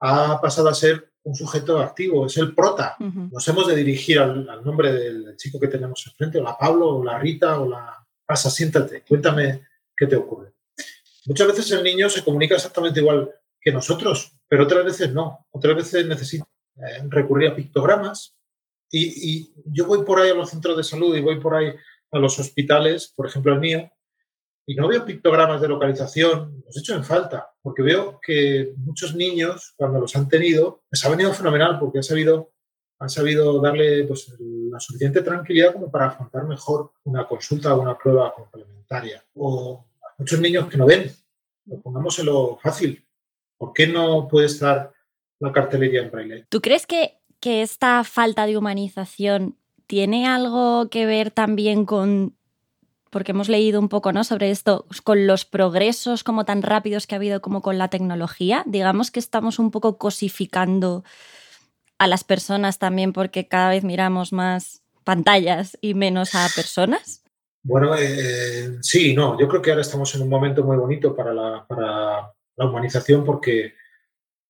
ha 0.00 0.40
pasado 0.40 0.68
a 0.68 0.74
ser 0.74 1.10
un 1.26 1.34
sujeto 1.34 1.80
activo, 1.80 2.26
es 2.26 2.36
el 2.36 2.54
prota. 2.54 2.96
Nos 3.00 3.46
hemos 3.48 3.66
de 3.66 3.74
dirigir 3.74 4.20
al, 4.20 4.46
nombre 4.64 4.92
del 4.92 5.36
chico 5.36 5.58
que 5.58 5.66
tenemos 5.66 6.06
enfrente, 6.06 6.38
o 6.38 6.42
la 6.42 6.56
Pablo, 6.56 6.96
o 6.96 7.04
la 7.04 7.18
Rita, 7.18 7.60
o 7.60 7.68
la... 7.68 7.94
Pasa, 8.24 8.48
siéntate, 8.48 9.02
cuéntame 9.02 9.66
qué 9.96 10.06
te 10.06 10.16
ocurre. 10.16 10.52
Muchas 11.26 11.48
veces 11.48 11.70
el 11.72 11.82
niño 11.82 12.08
se 12.08 12.22
comunica 12.22 12.54
exactamente 12.54 13.00
igual 13.00 13.28
que 13.60 13.72
nosotros, 13.72 14.36
pero 14.48 14.64
otras 14.64 14.84
veces 14.84 15.12
no. 15.12 15.46
Otras 15.50 15.74
veces 15.74 16.06
necesita 16.06 16.46
eh, 16.76 17.02
recurrir 17.08 17.50
a 17.50 17.56
pictogramas, 17.56 18.36
Y, 18.90 19.52
yo 19.66 19.86
voy 19.86 20.04
por 20.04 20.20
ahí 20.20 20.30
a 20.30 20.34
los 20.34 20.50
centros 20.50 20.76
de 20.76 20.84
salud 20.84 21.16
y 21.16 21.20
voy 21.20 21.40
por 21.40 21.56
ahí 21.56 21.72
a 22.12 22.18
los 22.20 22.38
hospitales, 22.38 23.12
por 23.16 23.26
ejemplo 23.26 23.52
el 23.52 23.60
mío, 23.60 23.90
y 24.64 24.76
no 24.76 24.86
veo 24.86 25.04
pictogramas 25.04 25.60
de 25.60 25.68
localización, 25.68 26.62
los 26.64 26.76
hecho 26.76 26.94
en 26.94 27.04
falta, 27.04 27.50
porque 27.66 27.82
veo 27.82 28.20
que 28.24 28.74
muchos 28.76 29.16
niños, 29.16 29.74
cuando 29.76 29.98
los 29.98 30.14
han 30.14 30.28
tenido, 30.28 30.84
les 30.88 31.04
ha 31.04 31.10
venido 31.10 31.34
fenomenal 31.34 31.80
porque 31.80 31.98
han 31.98 32.04
sabido, 32.04 32.52
han 33.00 33.08
sabido 33.08 33.60
darle 33.60 34.04
pues, 34.04 34.32
la 34.38 34.78
suficiente 34.78 35.20
tranquilidad 35.20 35.72
como 35.72 35.90
para 35.90 36.06
afrontar 36.06 36.46
mejor 36.46 36.92
una 37.02 37.26
consulta 37.26 37.74
o 37.74 37.82
una 37.82 37.98
prueba 37.98 38.32
complementaria. 38.32 39.20
O 39.34 39.84
muchos 40.16 40.38
niños 40.38 40.68
que 40.68 40.76
no 40.76 40.86
ven, 40.86 41.10
pongámoselo 41.82 42.56
fácil, 42.62 43.04
¿por 43.58 43.72
qué 43.72 43.88
no 43.88 44.28
puede 44.28 44.46
estar 44.46 44.92
la 45.40 45.50
cartelería 45.50 46.02
en 46.02 46.10
braille? 46.12 46.46
¿Tú 46.48 46.60
crees 46.60 46.86
que, 46.86 47.18
que 47.40 47.62
esta 47.62 48.04
falta 48.04 48.46
de 48.46 48.56
humanización 48.56 49.58
tiene 49.88 50.28
algo 50.28 50.88
que 50.88 51.04
ver 51.04 51.32
también 51.32 51.84
con 51.84 52.35
porque 53.10 53.32
hemos 53.32 53.48
leído 53.48 53.80
un 53.80 53.88
poco 53.88 54.12
¿no? 54.12 54.24
sobre 54.24 54.50
esto, 54.50 54.86
con 55.04 55.26
los 55.26 55.44
progresos 55.44 56.24
como 56.24 56.44
tan 56.44 56.62
rápidos 56.62 57.06
que 57.06 57.14
ha 57.14 57.18
habido 57.18 57.40
como 57.40 57.62
con 57.62 57.78
la 57.78 57.88
tecnología, 57.88 58.62
digamos 58.66 59.10
que 59.10 59.20
estamos 59.20 59.58
un 59.58 59.70
poco 59.70 59.98
cosificando 59.98 61.04
a 61.98 62.06
las 62.06 62.24
personas 62.24 62.78
también 62.78 63.12
porque 63.12 63.48
cada 63.48 63.70
vez 63.70 63.84
miramos 63.84 64.32
más 64.32 64.82
pantallas 65.04 65.78
y 65.80 65.94
menos 65.94 66.34
a 66.34 66.48
personas. 66.54 67.22
Bueno, 67.62 67.96
eh, 67.96 68.78
sí, 68.80 69.14
no, 69.14 69.38
yo 69.38 69.48
creo 69.48 69.62
que 69.62 69.70
ahora 69.70 69.82
estamos 69.82 70.14
en 70.14 70.22
un 70.22 70.28
momento 70.28 70.62
muy 70.62 70.76
bonito 70.76 71.14
para 71.16 71.32
la, 71.32 71.66
para 71.66 72.32
la 72.56 72.64
humanización 72.64 73.24
porque 73.24 73.74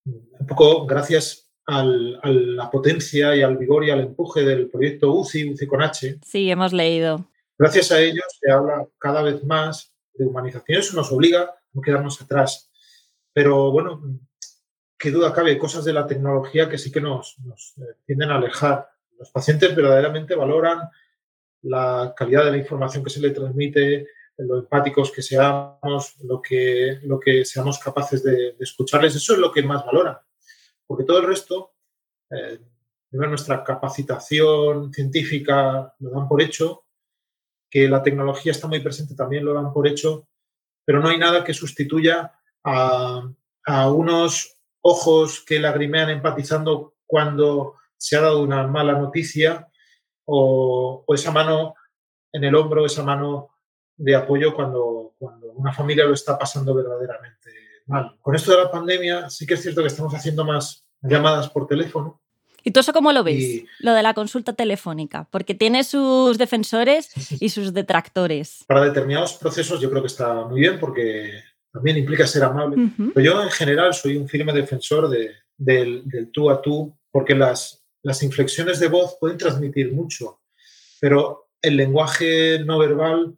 un 0.05 0.47
poco 0.47 0.85
gracias 0.85 1.49
a 1.67 1.83
la 1.83 2.71
potencia 2.71 3.35
y 3.35 3.41
al 3.41 3.57
vigor 3.57 3.83
y 3.83 3.89
al 3.89 3.99
empuje 3.99 4.43
del 4.43 4.69
proyecto 4.69 5.13
UCI, 5.13 5.51
UCI 5.51 5.67
con 5.67 5.81
H. 5.81 6.19
Sí, 6.23 6.49
hemos 6.49 6.71
leído. 6.71 7.25
Gracias 7.57 7.91
a 7.91 7.99
ellos 7.99 8.25
se 8.39 8.51
habla 8.51 8.87
cada 8.99 9.23
vez 9.23 9.43
más 9.43 9.93
de 10.13 10.25
humanización. 10.25 10.79
Eso 10.79 10.95
nos 10.95 11.11
obliga 11.11 11.41
a 11.41 11.55
no 11.73 11.81
quedarnos 11.81 12.21
atrás. 12.21 12.71
Pero 13.33 13.71
bueno, 13.71 14.01
qué 14.97 15.11
duda 15.11 15.33
cabe, 15.33 15.51
hay 15.51 15.57
cosas 15.57 15.85
de 15.85 15.93
la 15.93 16.05
tecnología 16.05 16.69
que 16.69 16.77
sí 16.77 16.91
que 16.91 17.01
nos, 17.01 17.37
eh, 17.77 17.95
tienden 18.05 18.31
a 18.31 18.35
alejar. 18.35 18.89
Los 19.17 19.31
pacientes 19.31 19.75
verdaderamente 19.75 20.35
valoran 20.35 20.89
la 21.63 22.13
calidad 22.15 22.45
de 22.45 22.51
la 22.51 22.57
información 22.57 23.03
que 23.03 23.09
se 23.09 23.19
le 23.19 23.31
transmite, 23.31 24.07
lo 24.37 24.59
empáticos 24.59 25.11
que 25.11 25.23
seamos, 25.23 26.15
lo 26.23 26.39
que, 26.41 26.99
lo 27.03 27.19
que 27.19 27.43
seamos 27.43 27.79
capaces 27.79 28.23
de, 28.23 28.55
escucharles. 28.59 29.15
Eso 29.15 29.33
es 29.33 29.39
lo 29.39 29.51
que 29.51 29.63
más 29.63 29.83
valoran. 29.83 30.17
Porque 30.85 31.03
todo 31.03 31.19
el 31.19 31.27
resto, 31.27 31.73
eh, 32.29 32.59
nuestra 33.09 33.63
capacitación 33.63 34.93
científica 34.93 35.95
lo 35.99 36.09
dan 36.11 36.27
por 36.27 36.41
hecho 36.41 36.86
que 37.69 37.87
la 37.89 38.01
tecnología 38.03 38.51
está 38.51 38.67
muy 38.67 38.79
presente 38.79 39.15
también 39.15 39.45
lo 39.45 39.53
dan 39.53 39.73
por 39.73 39.87
hecho, 39.87 40.27
pero 40.85 40.99
no 40.99 41.09
hay 41.09 41.17
nada 41.17 41.43
que 41.43 41.53
sustituya 41.53 42.33
a, 42.63 43.29
unos 43.89 44.57
ojos 44.81 45.43
que 45.45 45.59
lagrimean 45.59 46.09
empatizando 46.09 46.95
cuando 47.05 47.75
se 47.97 48.15
ha 48.15 48.21
dado 48.21 48.41
una 48.41 48.65
mala 48.67 48.93
noticia 48.93 49.67
o, 50.25 51.03
esa 51.09 51.31
mano 51.31 51.75
en 52.31 52.43
el 52.45 52.55
hombro, 52.55 52.85
esa 52.85 53.03
mano 53.03 53.49
de 53.97 54.15
apoyo 54.15 54.55
cuando, 54.55 55.15
cuando 55.17 55.51
una 55.51 55.73
familia 55.73 56.05
lo 56.05 56.13
está 56.13 56.37
pasando 56.37 56.73
verdaderamente 56.73 57.51
mal. 57.87 58.17
Con 58.21 58.35
esto 58.35 58.51
de 58.51 58.63
la 58.63 58.71
pandemia 58.71 59.29
sí 59.29 59.45
que 59.45 59.55
es 59.55 59.61
cierto 59.61 59.81
que 59.81 59.87
estamos 59.87 60.13
haciendo 60.13 60.45
más 60.45 60.85
llamadas 61.01 61.49
por 61.49 61.67
teléfono, 61.67 62.21
¿Y 62.63 62.71
tú 62.71 62.79
eso 62.79 62.93
cómo 62.93 63.11
lo 63.11 63.23
ves? 63.23 63.63
Lo 63.79 63.93
de 63.93 64.03
la 64.03 64.13
consulta 64.13 64.53
telefónica, 64.53 65.27
porque 65.31 65.55
tiene 65.55 65.83
sus 65.83 66.37
defensores 66.37 67.11
y 67.41 67.49
sus 67.49 67.73
detractores. 67.73 68.63
Para 68.67 68.83
determinados 68.83 69.33
procesos 69.33 69.79
yo 69.79 69.89
creo 69.89 70.01
que 70.01 70.07
está 70.07 70.45
muy 70.45 70.61
bien 70.61 70.79
porque 70.79 71.43
también 71.71 71.97
implica 71.97 72.27
ser 72.27 72.43
amable. 72.43 72.91
Pero 73.13 73.25
yo 73.25 73.43
en 73.43 73.51
general 73.51 73.93
soy 73.93 74.17
un 74.17 74.27
firme 74.27 74.53
defensor 74.53 75.09
del, 75.09 76.31
tú 76.31 76.49
a 76.49 76.61
tú 76.61 76.97
porque 77.11 77.35
las, 77.35 77.85
las 78.03 78.21
inflexiones 78.23 78.79
de 78.79 78.87
voz 78.87 79.17
pueden 79.19 79.37
transmitir 79.37 79.93
mucho, 79.93 80.41
pero 80.99 81.49
el 81.61 81.77
lenguaje 81.77 82.59
no 82.65 82.77
verbal 82.77 83.37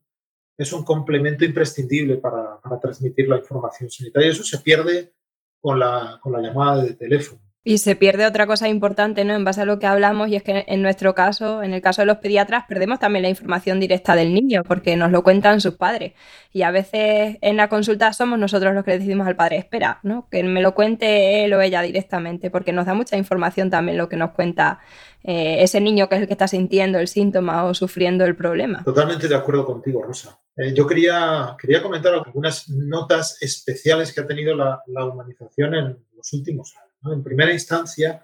es 0.58 0.74
un 0.74 0.84
complemento 0.84 1.46
imprescindible 1.46 2.18
para, 2.18 2.60
para 2.60 2.80
transmitir 2.80 3.30
la 3.30 3.38
información 3.38 3.90
sanitaria. 3.90 4.30
Eso 4.30 4.44
se 4.44 4.58
pierde 4.60 5.14
con 5.62 5.80
la, 5.80 6.20
con 6.22 6.34
la 6.34 6.42
llamada 6.42 6.84
de 6.84 6.94
teléfono. 6.94 7.42
Y 7.62 7.80
se 7.80 7.98
pierde 7.98 8.26
otra 8.26 8.48
cosa 8.48 8.70
importante, 8.70 9.26
¿no? 9.26 9.34
En 9.34 9.44
base 9.44 9.62
a 9.62 9.66
lo 9.66 9.80
que 9.80 9.86
hablamos, 9.86 10.30
y 10.30 10.38
es 10.38 10.44
que 10.44 10.64
en 10.66 10.82
nuestro 10.82 11.14
caso, 11.14 11.62
en 11.62 11.74
el 11.74 11.82
caso 11.82 12.02
de 12.02 12.06
los 12.06 12.18
pediatras, 12.18 12.64
perdemos 12.70 13.00
también 13.00 13.24
la 13.24 13.30
información 13.30 13.82
directa 13.82 14.16
del 14.16 14.34
niño, 14.34 14.64
porque 14.66 14.96
nos 14.96 15.12
lo 15.12 15.24
cuentan 15.24 15.60
sus 15.60 15.76
padres. 15.76 16.14
Y 16.54 16.62
a 16.62 16.72
veces 16.72 17.38
en 17.42 17.58
la 17.58 17.68
consulta 17.68 18.14
somos 18.14 18.40
nosotros 18.40 18.74
los 18.74 18.86
que 18.86 18.92
le 18.92 19.00
decimos 19.00 19.28
al 19.28 19.36
padre, 19.36 19.58
espera, 19.58 20.00
¿no? 20.04 20.30
Que 20.32 20.42
me 20.44 20.62
lo 20.62 20.74
cuente 20.74 21.44
él 21.44 21.54
o 21.54 21.60
ella 21.60 21.82
directamente, 21.82 22.50
porque 22.50 22.72
nos 22.72 22.86
da 22.86 22.94
mucha 22.94 23.18
información 23.18 23.70
también 23.70 23.98
lo 23.98 24.08
que 24.08 24.16
nos 24.16 24.32
cuenta 24.32 24.80
eh, 25.24 25.58
ese 25.60 25.82
niño 25.82 26.08
que 26.08 26.16
es 26.16 26.22
el 26.22 26.28
que 26.28 26.34
está 26.34 26.48
sintiendo 26.48 26.98
el 26.98 27.10
síntoma 27.10 27.66
o 27.66 27.74
sufriendo 27.74 28.24
el 28.24 28.38
problema. 28.38 28.86
Totalmente 28.86 29.28
de 29.28 29.36
acuerdo 29.36 29.66
contigo, 29.66 30.02
Rosa. 30.02 30.40
Eh, 30.56 30.74
yo 30.74 30.88
quería, 30.88 31.58
quería 31.60 31.84
comentar 31.84 32.14
algunas 32.14 32.70
notas 32.70 33.38
especiales 33.42 34.14
que 34.14 34.22
ha 34.22 34.28
tenido 34.28 34.56
la, 34.56 34.82
la 34.88 35.06
humanización 35.06 35.76
en 35.76 36.06
los 36.16 36.34
últimos 36.34 36.74
años. 36.78 36.89
En 37.04 37.24
primera 37.24 37.54
instancia, 37.54 38.24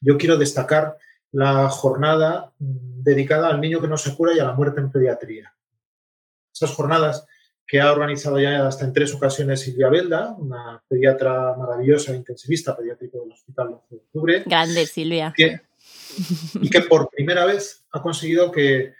yo 0.00 0.16
quiero 0.16 0.36
destacar 0.36 0.96
la 1.32 1.68
jornada 1.68 2.52
mm, 2.58 3.02
dedicada 3.02 3.48
al 3.48 3.60
niño 3.60 3.80
que 3.80 3.88
no 3.88 3.96
se 3.96 4.14
cura 4.14 4.34
y 4.34 4.38
a 4.38 4.44
la 4.44 4.54
muerte 4.54 4.80
en 4.80 4.90
pediatría. 4.90 5.54
Esas 6.52 6.70
jornadas 6.70 7.26
que 7.66 7.80
ha 7.80 7.92
organizado 7.92 8.38
ya 8.38 8.66
hasta 8.66 8.84
en 8.84 8.92
tres 8.92 9.12
ocasiones 9.12 9.60
Silvia 9.60 9.88
Belda, 9.88 10.34
una 10.38 10.82
pediatra 10.88 11.54
maravillosa, 11.56 12.14
intensivista 12.14 12.76
pediátrico 12.76 13.20
del 13.20 13.32
Hospital 13.32 13.70
12 13.70 13.86
de 13.90 13.96
Octubre. 13.96 14.42
Grande, 14.46 14.86
Silvia. 14.86 15.34
y 15.36 16.70
que 16.70 16.80
por 16.82 17.10
primera 17.10 17.44
vez 17.44 17.84
ha 17.90 18.00
conseguido 18.00 18.52
que, 18.52 18.94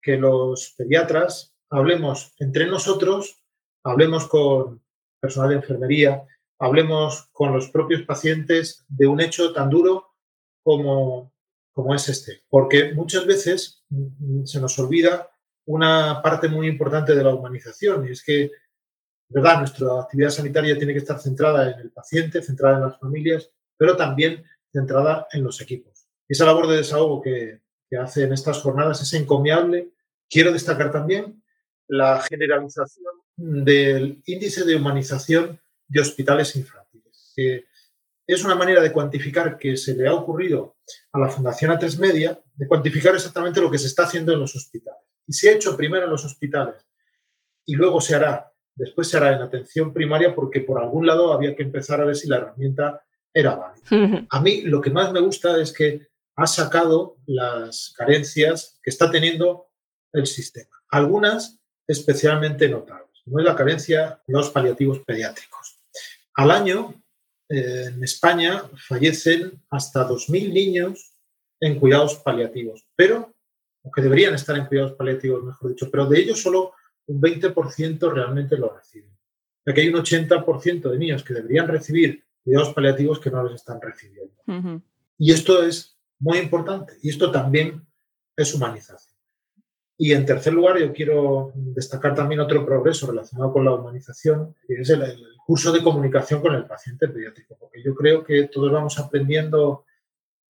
que 0.00 0.16
los 0.16 0.74
pediatras 0.76 1.54
hablemos 1.68 2.32
entre 2.38 2.66
nosotros, 2.66 3.42
hablemos 3.82 4.28
con 4.28 4.80
personal 5.20 5.50
de 5.50 5.56
enfermería, 5.56 6.22
hablemos 6.62 7.28
con 7.32 7.52
los 7.52 7.70
propios 7.70 8.02
pacientes 8.02 8.84
de 8.88 9.08
un 9.08 9.20
hecho 9.20 9.52
tan 9.52 9.68
duro 9.68 10.14
como, 10.62 11.32
como 11.72 11.92
es 11.92 12.08
este. 12.08 12.44
Porque 12.48 12.94
muchas 12.94 13.26
veces 13.26 13.82
mm, 13.88 14.44
se 14.44 14.60
nos 14.60 14.78
olvida 14.78 15.28
una 15.66 16.22
parte 16.22 16.48
muy 16.48 16.68
importante 16.68 17.16
de 17.16 17.24
la 17.24 17.34
humanización 17.34 18.06
y 18.06 18.12
es 18.12 18.22
que, 18.22 18.52
¿verdad? 19.28 19.58
Nuestra 19.58 20.02
actividad 20.02 20.30
sanitaria 20.30 20.78
tiene 20.78 20.92
que 20.92 21.00
estar 21.00 21.18
centrada 21.18 21.68
en 21.72 21.80
el 21.80 21.90
paciente, 21.90 22.42
centrada 22.42 22.76
en 22.76 22.82
las 22.82 22.98
familias, 23.00 23.50
pero 23.76 23.96
también 23.96 24.44
centrada 24.72 25.26
en 25.32 25.42
los 25.42 25.60
equipos. 25.60 26.06
esa 26.28 26.46
labor 26.46 26.68
de 26.68 26.76
desahogo 26.76 27.20
que, 27.20 27.60
que 27.90 27.96
hace 27.96 28.32
estas 28.32 28.60
jornadas 28.60 29.02
es 29.02 29.12
encomiable. 29.14 29.90
Quiero 30.30 30.52
destacar 30.52 30.92
también 30.92 31.42
la 31.88 32.20
generalización 32.20 33.14
del 33.36 34.22
índice 34.26 34.64
de 34.64 34.76
humanización 34.76 35.60
de 35.92 36.00
hospitales 36.00 36.56
infantiles. 36.56 37.34
es 38.26 38.44
una 38.44 38.54
manera 38.54 38.80
de 38.80 38.92
cuantificar 38.92 39.58
que 39.58 39.76
se 39.76 39.94
le 39.94 40.08
ha 40.08 40.14
ocurrido 40.14 40.76
a 41.12 41.18
la 41.18 41.28
Fundación 41.28 41.70
A3 41.70 41.98
Media, 41.98 42.40
de 42.54 42.66
cuantificar 42.66 43.14
exactamente 43.14 43.60
lo 43.60 43.70
que 43.70 43.78
se 43.78 43.88
está 43.88 44.04
haciendo 44.04 44.32
en 44.32 44.40
los 44.40 44.56
hospitales. 44.56 45.02
Y 45.26 45.34
se 45.34 45.50
ha 45.50 45.52
hecho 45.52 45.76
primero 45.76 46.04
en 46.04 46.10
los 46.10 46.24
hospitales 46.24 46.86
y 47.66 47.74
luego 47.74 48.00
se 48.00 48.14
hará, 48.14 48.50
después 48.74 49.08
se 49.08 49.18
hará 49.18 49.34
en 49.34 49.42
atención 49.42 49.92
primaria 49.92 50.34
porque 50.34 50.60
por 50.60 50.80
algún 50.80 51.06
lado 51.06 51.32
había 51.32 51.54
que 51.54 51.62
empezar 51.62 52.00
a 52.00 52.06
ver 52.06 52.16
si 52.16 52.28
la 52.28 52.38
herramienta 52.38 53.04
era 53.34 53.54
válida. 53.54 54.26
A 54.30 54.40
mí 54.40 54.62
lo 54.62 54.80
que 54.80 54.90
más 54.90 55.12
me 55.12 55.20
gusta 55.20 55.60
es 55.60 55.72
que 55.72 56.08
ha 56.36 56.46
sacado 56.46 57.18
las 57.26 57.92
carencias 57.96 58.78
que 58.82 58.90
está 58.90 59.10
teniendo 59.10 59.68
el 60.12 60.26
sistema. 60.26 60.70
Algunas 60.88 61.60
especialmente 61.86 62.68
notables. 62.68 63.22
No 63.26 63.38
es 63.38 63.44
la 63.44 63.56
carencia 63.56 64.20
de 64.26 64.32
los 64.32 64.50
paliativos 64.50 65.00
pediátricos. 65.00 65.61
Al 66.34 66.50
año, 66.50 66.94
eh, 67.48 67.90
en 67.94 68.02
España, 68.02 68.62
fallecen 68.88 69.62
hasta 69.70 70.08
2.000 70.08 70.52
niños 70.52 71.12
en 71.60 71.78
cuidados 71.78 72.16
paliativos, 72.16 72.86
pero, 72.96 73.34
o 73.82 73.90
que 73.90 74.02
deberían 74.02 74.34
estar 74.34 74.56
en 74.56 74.66
cuidados 74.66 74.92
paliativos, 74.92 75.44
mejor 75.44 75.70
dicho, 75.70 75.90
pero 75.90 76.06
de 76.06 76.20
ellos 76.20 76.40
solo 76.40 76.72
un 77.06 77.20
20% 77.20 78.12
realmente 78.12 78.56
lo 78.56 78.74
reciben. 78.74 79.10
Ya 79.64 79.74
que 79.74 79.80
hay 79.82 79.88
un 79.88 79.96
80% 79.96 80.90
de 80.90 80.98
niños 80.98 81.22
que 81.22 81.34
deberían 81.34 81.68
recibir 81.68 82.24
cuidados 82.42 82.74
paliativos 82.74 83.20
que 83.20 83.30
no 83.30 83.42
los 83.42 83.54
están 83.54 83.80
recibiendo. 83.80 84.34
Y 85.18 85.32
esto 85.32 85.62
es 85.62 85.96
muy 86.18 86.38
importante 86.38 86.94
y 87.02 87.10
esto 87.10 87.30
también 87.30 87.86
es 88.36 88.54
humanización. 88.54 89.11
Y 90.02 90.14
en 90.14 90.26
tercer 90.26 90.52
lugar, 90.52 90.80
yo 90.80 90.92
quiero 90.92 91.52
destacar 91.54 92.12
también 92.12 92.40
otro 92.40 92.66
progreso 92.66 93.06
relacionado 93.06 93.52
con 93.52 93.64
la 93.64 93.72
humanización, 93.72 94.52
que 94.66 94.80
es 94.80 94.90
el, 94.90 95.00
curso 95.46 95.70
de 95.70 95.80
comunicación 95.80 96.40
con 96.40 96.56
el 96.56 96.66
paciente 96.66 97.06
pediátrico, 97.06 97.56
porque 97.56 97.80
yo 97.84 97.94
creo 97.94 98.24
que 98.24 98.48
todos 98.48 98.72
vamos 98.72 98.98
aprendiendo 98.98 99.84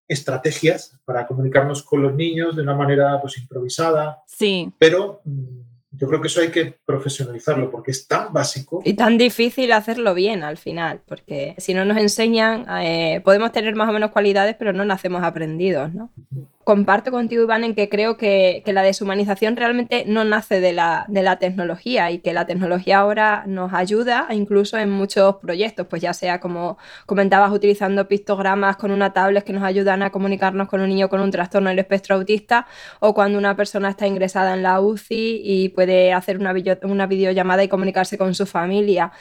estrategias 0.07 0.97
para 1.03 1.27
comunicarnos 1.27 1.83
con 1.83 2.01
los 2.01 2.15
niños 2.15 2.55
de 2.55 2.61
una 2.61 2.75
manera 2.75 3.19
pues 3.19 3.39
improvisada. 3.39 4.23
Sí. 4.25 4.71
Pero 4.79 5.19
mm, 5.25 5.59
yo 5.91 6.07
creo 6.07 6.21
que 6.21 6.27
eso 6.27 6.39
hay 6.39 6.49
que 6.49 6.73
profesionalizarlo 6.85 7.69
porque 7.69 7.91
es 7.91 8.07
tan 8.07 8.31
básico. 8.31 8.81
Y 8.85 8.93
tan 8.93 9.17
difícil 9.17 9.73
hacerlo 9.73 10.13
bien 10.13 10.43
al 10.43 10.57
final, 10.57 11.01
porque 11.05 11.55
si 11.57 11.73
no 11.73 11.83
nos 11.83 11.97
enseñan, 11.97 12.65
eh, 12.81 13.19
podemos 13.25 13.51
tener 13.51 13.75
más 13.75 13.89
o 13.89 13.91
menos 13.91 14.11
cualidades, 14.11 14.55
pero 14.57 14.71
no 14.71 14.85
nacemos 14.85 15.23
aprendidos, 15.23 15.93
¿no? 15.93 16.09
Comparto 16.63 17.11
contigo, 17.11 17.43
Iván, 17.43 17.63
en 17.63 17.75
que 17.75 17.89
creo 17.89 18.17
que, 18.17 18.63
la 18.65 18.83
deshumanización 18.83 19.57
realmente 19.57 20.05
no 20.07 20.23
nace 20.23 20.61
de 20.61 20.71
la, 20.71 21.05
de 21.09 21.21
la, 21.23 21.37
tecnología 21.39 22.09
y 22.11 22.19
que 22.19 22.33
la 22.33 22.45
tecnología 22.45 22.99
ahora 22.99 23.43
nos 23.47 23.73
ayuda 23.73 24.27
incluso 24.31 24.77
en 24.77 24.89
muchos 24.89 25.37
proyectos, 25.37 25.87
pues 25.87 26.01
ya 26.01 26.13
sea 26.13 26.39
como 26.39 26.77
comentabas, 27.05 27.51
utilizando 27.51 28.07
pictogramas 28.07 28.77
con 28.77 28.91
una 28.91 29.11
tablet 29.13 29.43
que 29.43 29.53
nos 29.53 29.63
ayudan 29.63 30.03
a 30.03 30.11
comunicarnos 30.11 30.67
con 30.67 30.81
un 30.81 30.89
niño 30.89 31.09
con 31.09 31.19
un 31.21 31.31
trastorno 31.31 31.69
del 31.69 31.79
espectro 31.79 32.15
autista 32.15 32.67
o 32.99 33.13
cuando 33.13 33.37
una 33.37 33.55
persona 33.55 33.89
está 33.89 34.07
ingresada 34.07 34.53
en 34.53 34.63
la 34.63 34.79
UCI 34.79 35.41
y 35.43 35.69
puede 35.69 36.13
hacer 36.13 36.37
una, 36.37 36.53
una 36.83 37.07
videollamada 37.07 37.63
y 37.63 37.67
comunicarse 37.67 38.17
con 38.17 38.33
su 38.35 38.45
familia. 38.45 39.11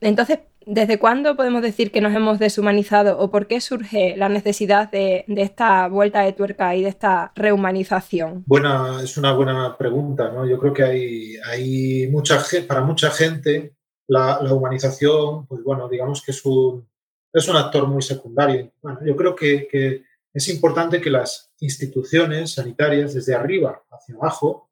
Entonces, 0.00 0.40
¿desde 0.66 0.98
cuándo 0.98 1.36
podemos 1.36 1.62
decir 1.62 1.90
que 1.90 2.00
nos 2.00 2.14
hemos 2.14 2.38
deshumanizado 2.38 3.18
o 3.18 3.30
por 3.30 3.46
qué 3.46 3.60
surge 3.60 4.16
la 4.16 4.28
necesidad 4.28 4.90
de, 4.90 5.24
esta 5.28 5.88
vuelta 5.88 6.22
de 6.22 6.32
tuerca 6.32 6.74
y 6.76 6.82
de 6.82 6.88
esta 6.88 7.32
rehumanización? 7.34 8.44
Buena, 8.46 9.00
es 9.02 9.16
una 9.16 9.32
buena 9.32 9.76
pregunta. 9.76 10.30
¿no? 10.30 10.46
Yo 10.46 10.58
creo 10.58 10.72
que 10.72 10.84
hay, 10.84 11.36
hay 11.50 12.08
mucha 12.08 12.42
para 12.66 12.82
mucha 12.82 13.10
gente 13.10 13.74
la, 14.08 14.40
humanización, 14.52 15.46
pues 15.46 15.62
bueno, 15.62 15.88
digamos 15.88 16.22
que 16.22 16.32
es 16.32 16.44
un, 16.44 16.88
es 17.32 17.48
un 17.48 17.56
actor 17.56 17.86
muy 17.86 18.02
secundario. 18.02 18.72
Bueno, 18.82 18.98
yo 19.04 19.14
creo 19.16 19.34
que, 19.34 19.68
que 19.70 20.04
es 20.32 20.48
importante 20.48 21.00
que 21.00 21.10
las 21.10 21.52
instituciones 21.60 22.54
sanitarias, 22.54 23.14
desde 23.14 23.34
arriba 23.34 23.82
hacia 23.90 24.16
abajo, 24.16 24.70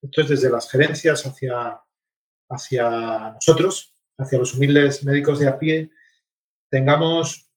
entonces 0.00 0.40
desde 0.40 0.52
las 0.52 0.70
gerencias 0.70 1.26
hacia, 1.26 1.80
hacia 2.48 3.30
nosotros, 3.34 3.94
hacia 4.18 4.38
los 4.38 4.54
humildes 4.54 5.04
médicos 5.04 5.38
de 5.38 5.48
a 5.48 5.58
pie, 5.58 5.90
tengamos 6.68 7.50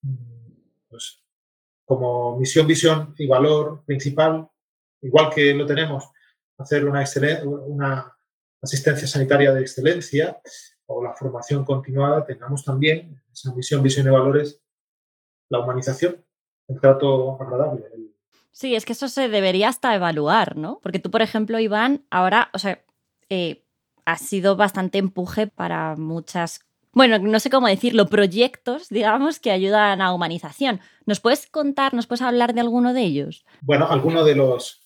pues, 0.88 1.24
como 1.86 2.38
misión, 2.38 2.68
visión 2.68 3.16
y 3.18 3.28
valor 3.28 3.84
principal, 3.86 4.50
igual 5.02 5.34
que 5.34 5.54
lo 5.54 5.66
tenemos, 5.66 6.10
hacer 6.58 6.86
una, 6.86 7.04
una 7.66 8.18
asistencia 8.62 9.08
sanitaria 9.08 9.52
de 9.54 9.62
excelencia 9.62 10.40
o 10.86 11.04
la 11.04 11.14
formación 11.14 11.66
continuada, 11.66 12.26
tengamos 12.26 12.64
también 12.64 13.22
esa 13.32 13.54
misión, 13.54 13.82
visión 13.82 14.08
y 14.08 14.10
valores, 14.10 14.62
la 15.50 15.60
humanización, 15.60 16.24
el 16.68 16.80
trato 16.80 17.42
agradable. 17.42 17.86
Sí, 18.52 18.76
es 18.76 18.86
que 18.86 18.94
eso 18.94 19.08
se 19.08 19.30
debería 19.30 19.70
hasta 19.70 19.96
evaluar, 19.96 20.58
¿no? 20.58 20.80
Porque 20.82 21.00
tú, 21.00 21.10
por 21.10 21.22
ejemplo, 21.22 21.60
Iván, 21.60 22.06
ahora, 22.10 22.50
o 22.54 22.60
sea, 22.60 22.84
eh, 23.30 23.66
ha 24.06 24.18
sido 24.18 24.56
bastante 24.56 24.98
empuje 24.98 25.48
para 25.48 25.96
muchas, 25.96 26.62
bueno, 26.94 27.20
no 27.20 27.40
sé 27.40 27.50
cómo 27.50 27.68
decirlo, 27.68 28.08
proyectos, 28.08 28.90
digamos, 28.90 29.40
que 29.40 29.52
ayudan 29.52 30.02
a 30.02 30.14
humanización. 30.14 30.82
¿Nos 31.06 31.20
puedes 31.20 31.48
contar, 31.48 31.94
nos 31.94 32.08
puedes 32.08 32.22
hablar 32.22 32.54
de 32.54 32.62
alguno 32.62 32.94
de 32.94 33.02
ellos? 33.02 33.46
Bueno, 33.62 33.88
algunos 33.90 34.26
de 34.26 34.36
los, 34.36 34.82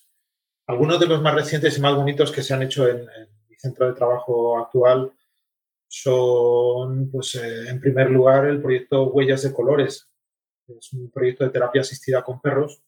algunos 0.66 1.00
de 1.00 1.06
los 1.06 1.22
más 1.22 1.34
recientes 1.34 1.76
y 1.76 1.80
más 1.80 1.94
bonitos 1.94 2.30
que 2.30 2.42
se 2.42 2.54
han 2.54 2.62
hecho 2.62 2.88
en, 2.88 3.06
mi 3.48 3.56
centro 3.56 3.86
de 3.86 3.94
trabajo 3.94 4.58
actual 4.58 5.12
son, 5.88 7.10
pues, 7.10 7.34
eh, 7.36 7.68
en 7.68 7.80
primer 7.80 8.10
lugar, 8.10 8.46
el 8.46 8.60
proyecto 8.60 9.04
Huellas 9.04 9.42
de 9.42 9.52
Colores. 9.52 10.08
Es 10.68 10.92
un 10.92 11.10
proyecto 11.10 11.44
de 11.44 11.50
terapia 11.50 11.80
asistida 11.80 12.22
con 12.22 12.40
perros 12.40 12.82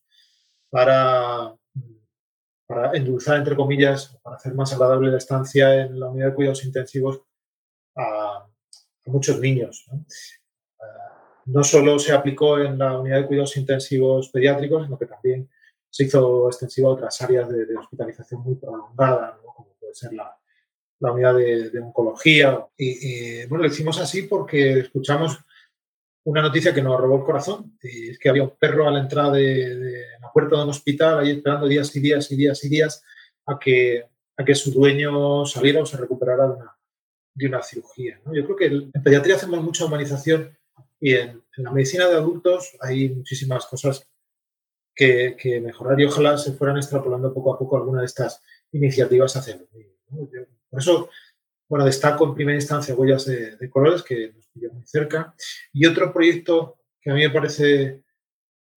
para 0.71 1.55
para 2.69 2.93
endulzar, 2.93 3.39
entre 3.39 3.57
comillas, 3.57 4.19
para 4.23 4.37
hacer 4.37 4.55
más 4.55 4.71
agradable 4.75 5.11
la 5.11 5.17
estancia 5.17 5.75
en 5.87 5.99
la 5.99 6.09
unidad 6.09 6.27
de 6.29 6.35
cuidados 6.35 6.65
intensivos 6.67 7.23
a, 7.97 8.47
muchos 9.07 9.41
niños. 9.41 9.87
¿no? 11.47 11.65
solo 11.65 11.99
se 11.99 12.13
aplicó 12.13 12.59
en 12.59 12.77
la 12.77 13.01
unidad 13.01 13.23
de 13.23 13.27
cuidados 13.27 13.57
intensivos 13.57 14.29
pediátricos, 14.29 14.85
sino 14.85 14.99
que 14.99 15.07
también 15.07 15.49
se 15.89 16.05
hizo 16.05 16.47
extensivo 16.47 16.91
a 16.91 16.93
otras 16.93 17.19
áreas 17.23 17.49
de, 17.49 17.75
hospitalización 17.75 18.43
muy 18.43 18.57
prolongada, 18.57 19.41
como 19.43 19.75
puede 19.81 19.95
ser 19.95 20.13
la, 20.13 20.37
unidad 21.01 21.37
de, 21.37 21.81
oncología. 21.81 22.67
Y, 22.77 23.47
bueno, 23.47 23.65
lo 23.65 23.71
hicimos 23.71 23.99
así 23.99 24.25
porque 24.25 24.81
escuchamos 24.81 25.39
una 26.29 26.43
noticia 26.43 26.75
que 26.75 26.83
nos 26.83 27.01
robó 27.01 27.17
el 27.17 27.25
corazón, 27.25 27.79
es 27.81 28.19
que 28.19 28.29
había 28.29 28.43
un 28.43 28.55
perro 28.59 28.87
a 28.87 28.91
la 28.91 29.01
entrada 29.01 29.33
de, 29.33 30.05
la 30.21 30.31
puerta 30.31 30.57
de 30.57 30.63
un 30.63 30.69
hospital, 30.69 31.21
ahí 31.21 31.31
esperando 31.31 31.67
días 31.67 31.95
y 31.97 32.01
días 32.01 32.31
y 32.31 32.37
días 32.37 32.63
y 32.65 32.69
días 32.69 33.03
a 33.47 33.59
que, 33.59 34.05
a 34.37 34.45
que 34.45 34.55
su 34.55 34.71
dueño 34.71 35.47
saliera 35.47 35.81
o 35.81 35.87
se 35.87 35.97
recuperara 35.97 36.75
de 37.35 37.47
una, 37.47 37.63
cirugía. 37.63 38.21
Yo 38.27 38.45
creo 38.45 38.57
que 38.57 38.67
en 38.67 39.03
pediatría 39.03 39.37
hacemos 39.37 39.63
mucha 39.63 39.87
humanización 39.87 40.55
y 41.01 41.15
en, 41.15 41.43
la 41.57 41.71
medicina 41.71 42.07
de 42.07 42.17
adultos 42.17 42.77
hay 42.81 43.09
muchísimas 43.09 43.65
cosas 43.65 44.07
que, 44.95 45.35
mejorar 45.65 45.99
y 45.99 46.05
ojalá 46.05 46.37
se 46.37 46.53
fueran 46.53 46.77
extrapolando 46.77 47.33
poco 47.33 47.55
a 47.55 47.59
poco 47.59 47.79
alguna 47.79 48.01
de 48.01 48.07
estas 48.07 48.43
iniciativas 48.73 49.35
hacia 49.35 49.57
niños. 49.73 50.47
Por 50.69 50.81
eso 50.81 51.09
bueno, 51.69 51.85
destaco 51.85 52.25
en 52.25 52.35
primera 52.35 52.57
instancia 52.57 52.95
Huellas 52.95 53.27
de, 53.27 53.71
Colores, 53.71 54.03
que 54.03 54.33
nos 54.33 54.47
pilló 54.49 54.73
muy 54.73 54.87
cerca. 54.87 55.35
Y 55.73 55.87
otro 55.87 56.13
proyecto 56.13 56.79
que 57.01 57.11
a 57.11 57.15
mí 57.15 57.21
me 57.21 57.31
parece 57.31 58.03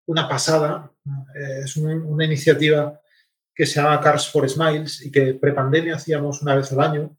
una 0.06 0.28
pasada, 0.28 0.92
eh, 1.36 1.60
es 1.64 1.76
una 1.76 2.24
iniciativa 2.24 3.00
que 3.54 3.66
se 3.66 3.80
llama 3.80 4.00
Cars 4.00 4.28
for 4.28 4.48
Smiles 4.48 5.02
y 5.04 5.10
que 5.10 5.34
prepandemia 5.34 5.96
hacíamos 5.96 6.42
una 6.42 6.56
vez 6.56 6.72
al 6.72 6.80
año. 6.80 7.16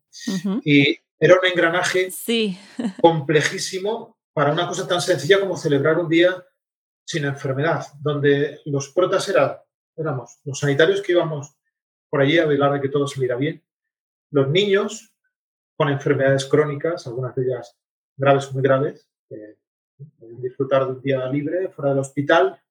Y 0.66 0.98
era 1.20 1.36
un 1.36 1.46
engranaje 1.46 2.12
sí. 2.12 2.58
complejísimo 3.02 4.18
para 4.34 4.52
una 4.52 4.68
cosa 4.68 4.88
tan 4.88 5.02
sencilla 5.02 5.40
como 5.40 5.56
celebrar 5.56 6.00
un 6.00 6.10
día 6.10 6.44
sin 7.06 7.26
enfermedad, 7.26 7.86
donde 8.00 8.60
los 8.66 8.90
protas 8.90 9.28
eran, 9.30 9.58
éramos 9.96 10.40
los 10.44 10.60
sanitarios 10.60 11.02
que 11.02 11.12
íbamos 11.12 11.56
por 12.10 12.22
allí 12.22 12.40
a 12.40 12.46
velar 12.46 12.74
de 12.74 12.82
que 12.82 12.90
todo 12.90 13.08
saliera 13.08 13.36
bien, 13.36 13.64
los 14.32 14.50
niños 14.50 15.11
con 15.82 15.90
enfermedades 15.90 16.46
crónicas, 16.46 17.08
algunas 17.08 17.34
de 17.34 17.42
ellas 17.42 17.76
graves 18.16 18.54
muy 18.54 18.62
graves, 18.62 19.10
disfrutar 20.38 20.86
de 20.86 20.92
un 20.92 21.02
día 21.02 21.26
libre 21.26 21.70
fuera 21.70 21.90
del 21.90 22.02
hospital. 22.02 22.62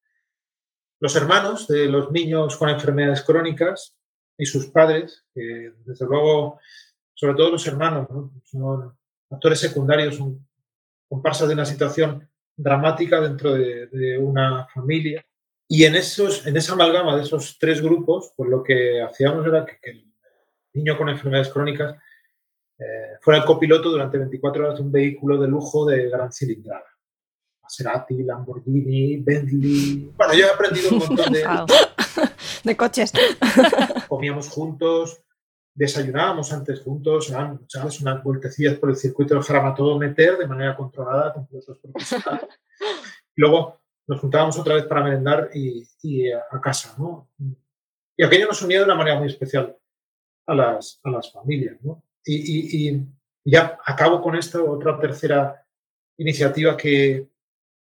Los 1.01 1.17
hermanos 1.17 1.67
de 1.67 1.87
los 1.87 2.13
niños 2.13 2.57
con 2.57 2.69
enfermedades 2.69 3.23
crónicas 3.23 3.97
y 4.39 4.47
sus 4.47 4.67
padres, 4.67 5.27
que 5.35 5.73
desde 5.85 6.07
luego, 6.07 6.61
sobre 7.13 7.35
todo 7.35 7.51
los 7.51 7.67
hermanos, 7.67 8.07
son 8.45 8.97
actores 9.29 9.59
secundarios, 9.59 10.15
son 10.15 10.47
comparsas 11.09 11.49
de 11.49 11.55
una 11.55 11.67
situación 11.67 12.31
dramática 12.57 13.21
dentro 13.21 13.55
de, 13.55 14.19
una 14.21 14.69
familia. 14.73 15.27
Y 15.67 15.83
en, 15.85 15.97
esos, 15.97 16.47
en 16.47 16.57
esa 16.57 16.75
amalgama 16.75 17.17
de 17.17 17.23
esos 17.25 17.59
tres 17.59 17.83
grupos, 17.83 18.33
pues 18.37 18.49
lo 18.49 18.63
que 18.63 19.03
hacíamos 19.03 19.45
era 19.49 19.67
que 19.67 19.91
el 19.91 20.05
niño 20.75 20.97
con 20.97 21.09
enfermedades 21.09 21.53
crónicas 21.53 21.97
eh, 22.81 23.19
fuera 23.21 23.41
el 23.41 23.45
copiloto 23.45 23.91
durante 23.91 24.17
24 24.17 24.65
horas 24.65 24.77
de 24.79 24.83
un 24.83 24.91
vehículo 24.91 25.37
de 25.39 25.49
lujo 25.49 25.85
de 25.85 26.09
gran 26.09 26.33
cilindrada. 26.33 26.87
Maserati, 27.63 28.23
Lamborghini, 28.23 29.19
Bentley. 29.19 30.13
Bueno, 30.17 30.33
yo 30.33 30.47
he 30.47 30.51
aprendido 30.51 30.91
un 30.91 30.99
montón 30.99 31.33
de, 31.33 31.45
de 32.65 32.77
coches. 32.77 33.13
Comíamos 34.09 34.49
juntos, 34.49 35.23
desayunábamos 35.75 36.53
antes 36.55 36.81
juntos, 36.81 37.31
eran 37.31 37.61
¿sabes? 37.69 38.01
unas 38.01 38.23
vueltecillas 38.25 38.79
por 38.79 38.89
el 38.89 38.97
circuito 38.97 39.35
del 39.35 39.75
todo 39.77 39.99
meter 39.99 40.39
de 40.39 40.47
manera 40.47 40.75
controlada 40.75 41.35
con 41.35 41.47
pilotos 41.47 41.79
profesionales. 41.79 42.49
Luego 43.37 43.81
nos 44.07 44.21
juntábamos 44.21 44.59
otra 44.59 44.75
vez 44.77 44.87
para 44.87 45.05
merendar 45.05 45.51
y, 45.53 45.87
y 46.03 46.33
a, 46.33 46.61
casa, 46.63 46.95
¿no? 46.99 47.29
Y 48.17 48.25
aquello 48.25 48.47
nos 48.47 48.63
unía 48.63 48.79
de 48.79 48.85
una 48.85 48.95
manera 48.95 49.19
muy 49.19 49.29
especial 49.29 49.77
a 50.47 50.55
las, 50.55 50.99
a 51.05 51.11
las 51.11 51.31
familias, 51.31 51.77
¿no? 51.83 52.03
Y, 52.25 53.01
ya 53.43 53.79
acabo 53.87 54.21
con 54.21 54.37
esta 54.37 54.63
otra 54.63 54.99
tercera 55.01 55.67
iniciativa 56.19 56.77
que, 56.77 57.29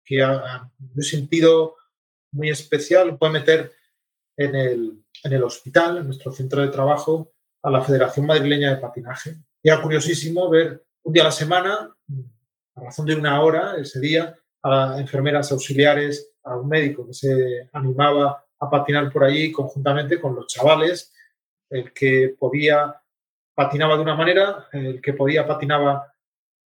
que 0.05 0.18
he 0.18 1.03
sentido 1.03 1.77
muy 2.33 2.51
especial. 2.51 3.16
Puede 3.16 3.33
meter 3.33 3.72
en 4.37 4.55
el, 4.55 5.05
en 5.25 5.33
el 5.33 5.42
hospital, 5.42 5.99
en 5.99 6.07
nuestro 6.07 6.33
centro 6.33 6.61
de 6.61 6.68
trabajo, 6.68 7.33
a 7.62 7.70
la 7.70 7.83
Federación 7.83 8.27
Madrileña 8.27 8.75
de 8.75 8.81
Patinaje. 8.81 9.37
Era 9.62 9.81
curiosísimo 9.83 10.49
ver 10.51 10.85
un 11.03 11.12
día 11.12 11.22
a 11.22 11.27
la 11.27 11.33
semana, 11.33 11.96
a 12.75 12.81
razón 12.81 13.07
de 13.07 13.14
una 13.14 13.42
hora 13.42 13.77
ese 13.77 13.99
día, 13.99 14.37
a 14.62 14.96
enfermeras 14.99 15.51
auxiliares, 15.53 16.33
a 16.44 16.57
un 16.57 16.68
médico 16.68 17.07
que 17.07 17.14
se 17.14 17.68
animaba 17.72 18.44
a 18.59 18.70
patinar 18.70 19.12
por 19.12 19.25
allí 19.25 19.51
conjuntamente 19.51 20.20
con 20.20 20.35
los 20.35 20.46
chavales, 20.46 21.12
el 21.70 21.92
que 21.92 22.37
podía 22.38 23.01
patinaba 23.56 23.96
de 23.96 24.02
una 24.02 24.14
manera, 24.14 24.68
el 24.70 25.00
que 25.00 25.14
podía 25.14 25.46
patinaba 25.46 26.12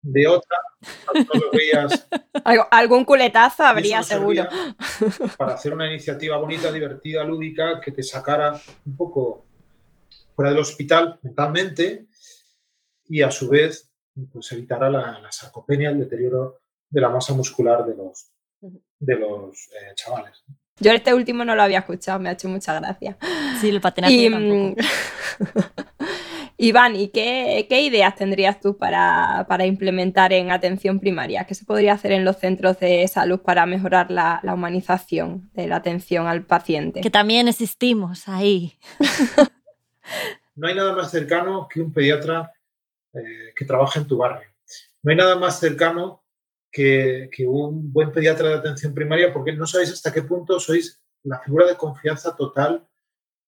de 0.03 0.27
otra, 0.27 0.57
algún 2.71 3.05
culetazo 3.05 3.63
habría 3.63 4.03
seguro. 4.03 4.47
Para 5.37 5.53
hacer 5.53 5.73
una 5.73 5.87
iniciativa 5.87 6.37
bonita, 6.37 6.71
divertida, 6.71 7.23
lúdica, 7.23 7.79
que 7.79 7.91
te 7.91 8.03
sacara 8.03 8.59
un 8.85 8.97
poco 8.97 9.45
fuera 10.35 10.51
del 10.51 10.59
hospital 10.59 11.19
mentalmente 11.21 12.07
y 13.07 13.21
a 13.21 13.31
su 13.31 13.49
vez 13.49 13.89
pues 14.31 14.51
evitara 14.51 14.89
la, 14.89 15.31
sarcopenia, 15.31 15.91
el 15.91 15.99
deterioro 15.99 16.59
de 16.89 16.99
la 17.01 17.09
masa 17.09 17.33
muscular 17.33 17.85
de 17.85 17.95
los, 17.95 18.31
de 18.59 19.15
los 19.15 19.69
eh, 19.69 19.93
chavales. 19.95 20.43
Yo 20.79 20.91
este 20.91 21.13
último 21.13 21.45
no 21.45 21.55
lo 21.55 21.61
había 21.61 21.79
escuchado, 21.79 22.19
me 22.19 22.29
ha 22.29 22.33
hecho 22.33 22.49
mucha 22.49 22.77
gracia. 22.77 23.17
Sí, 23.61 23.69
el 23.69 23.79
patinaje 23.79 24.29
Iván, 26.61 26.95
¿y 26.95 27.07
qué, 27.07 27.65
ideas 27.71 28.15
tendrías 28.15 28.59
tú 28.59 28.77
para, 28.77 29.65
implementar 29.65 30.31
en 30.31 30.51
atención 30.51 30.99
primaria? 30.99 31.45
¿Qué 31.45 31.55
se 31.55 31.65
podría 31.65 31.93
hacer 31.93 32.11
en 32.11 32.23
los 32.23 32.37
centros 32.37 32.79
de 32.79 33.07
salud 33.07 33.39
para 33.39 33.65
mejorar 33.65 34.11
la, 34.11 34.39
humanización 34.43 35.49
de 35.53 35.67
la 35.67 35.77
atención 35.77 36.27
al 36.27 36.45
paciente? 36.45 37.01
Que 37.01 37.09
también 37.09 37.47
existimos 37.47 38.29
ahí. 38.29 38.77
no 40.55 40.67
hay 40.67 40.75
nada 40.75 40.95
más 40.95 41.09
cercano 41.09 41.67
que 41.67 41.81
un 41.81 41.91
pediatra 41.91 42.53
eh, 43.11 43.53
que 43.55 43.65
trabaja 43.65 43.99
en 43.99 44.05
tu 44.05 44.17
barrio. 44.17 44.47
No 45.01 45.09
hay 45.09 45.17
nada 45.17 45.37
más 45.37 45.59
cercano 45.59 46.23
que, 46.71 47.27
que, 47.35 47.47
un 47.47 47.91
buen 47.91 48.11
pediatra 48.11 48.49
de 48.49 48.55
atención 48.57 48.93
primaria 48.93 49.33
porque 49.33 49.53
no 49.53 49.65
sabéis 49.65 49.93
hasta 49.93 50.13
qué 50.13 50.21
punto 50.21 50.59
sois 50.59 51.01
la 51.23 51.39
figura 51.39 51.65
de 51.65 51.75
confianza 51.75 52.35
total 52.35 52.87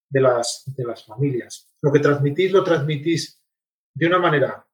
de 0.09 0.19
las, 0.19 0.63
de 0.65 0.83
las 0.83 1.05
familias. 1.05 1.72
Lo 1.83 1.91
que 1.91 1.99
transmitís 1.99 2.51
lo 2.51 2.63
transmitís 2.63 3.43
de 3.93 4.07
una 4.07 4.17
manera 4.17 4.65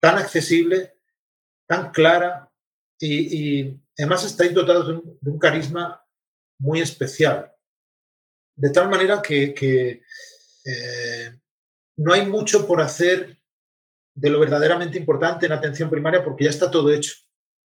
tan 0.00 0.16
accesible, 0.16 0.94
tan 1.66 1.90
clara 1.90 2.50
y, 3.00 3.76
además 3.98 4.24
estáis 4.24 4.54
dotados 4.54 5.02
de 5.20 5.30
un, 5.30 5.38
carisma 5.40 6.00
muy 6.60 6.80
especial. 6.80 7.52
De 8.54 8.70
tal 8.70 8.88
manera 8.88 9.20
que, 9.20 10.02
eh, 10.64 11.38
no 11.96 12.12
hay 12.12 12.26
mucho 12.26 12.66
por 12.66 12.80
hacer 12.80 13.38
de 14.14 14.30
lo 14.30 14.38
verdaderamente 14.38 14.98
importante 14.98 15.46
en 15.46 15.52
atención 15.52 15.90
primaria 15.90 16.24
porque 16.24 16.44
ya 16.44 16.50
está 16.50 16.70
todo 16.70 16.92
hecho. 16.92 17.14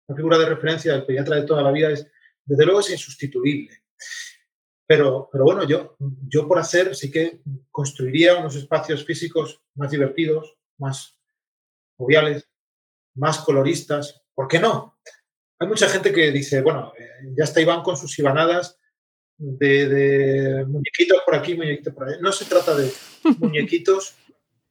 La 0.06 0.14
figura 0.14 0.38
de 0.38 0.50
referencia 0.50 0.92
del 0.92 1.06
pediatra 1.06 1.36
de 1.36 1.46
toda 1.46 1.62
la 1.62 1.72
vida 1.72 1.90
es, 1.90 2.06
desde 2.44 2.64
luego, 2.64 2.80
es 2.80 2.90
insustituible. 2.90 3.82
Pero, 4.86 5.28
pero 5.32 5.44
bueno, 5.44 5.64
yo, 5.64 5.96
yo 6.28 6.46
por 6.46 6.58
hacer 6.58 6.94
sí 6.94 7.10
que 7.10 7.40
construiría 7.70 8.36
unos 8.36 8.54
espacios 8.54 9.04
físicos 9.04 9.60
más 9.74 9.90
divertidos, 9.90 10.56
más 10.78 11.18
joviales, 11.96 12.48
más 13.14 13.38
coloristas. 13.38 14.22
¿Por 14.34 14.46
qué 14.46 14.60
no? 14.60 14.98
Hay 15.58 15.68
mucha 15.68 15.88
gente 15.88 16.12
que 16.12 16.30
dice, 16.30 16.62
bueno, 16.62 16.92
eh, 16.98 17.08
ya 17.36 17.44
está 17.44 17.60
Iván 17.60 17.82
con 17.82 17.96
sus 17.96 18.16
ibanadas 18.18 18.78
de, 19.38 19.88
de, 19.88 20.64
muñequitos 20.66 21.22
por 21.24 21.34
aquí, 21.34 21.54
muñequitos 21.54 21.94
por 21.94 22.08
allá. 22.08 22.18
No 22.20 22.30
se 22.30 22.44
trata 22.44 22.74
de 22.74 22.92
muñequitos, 23.38 24.16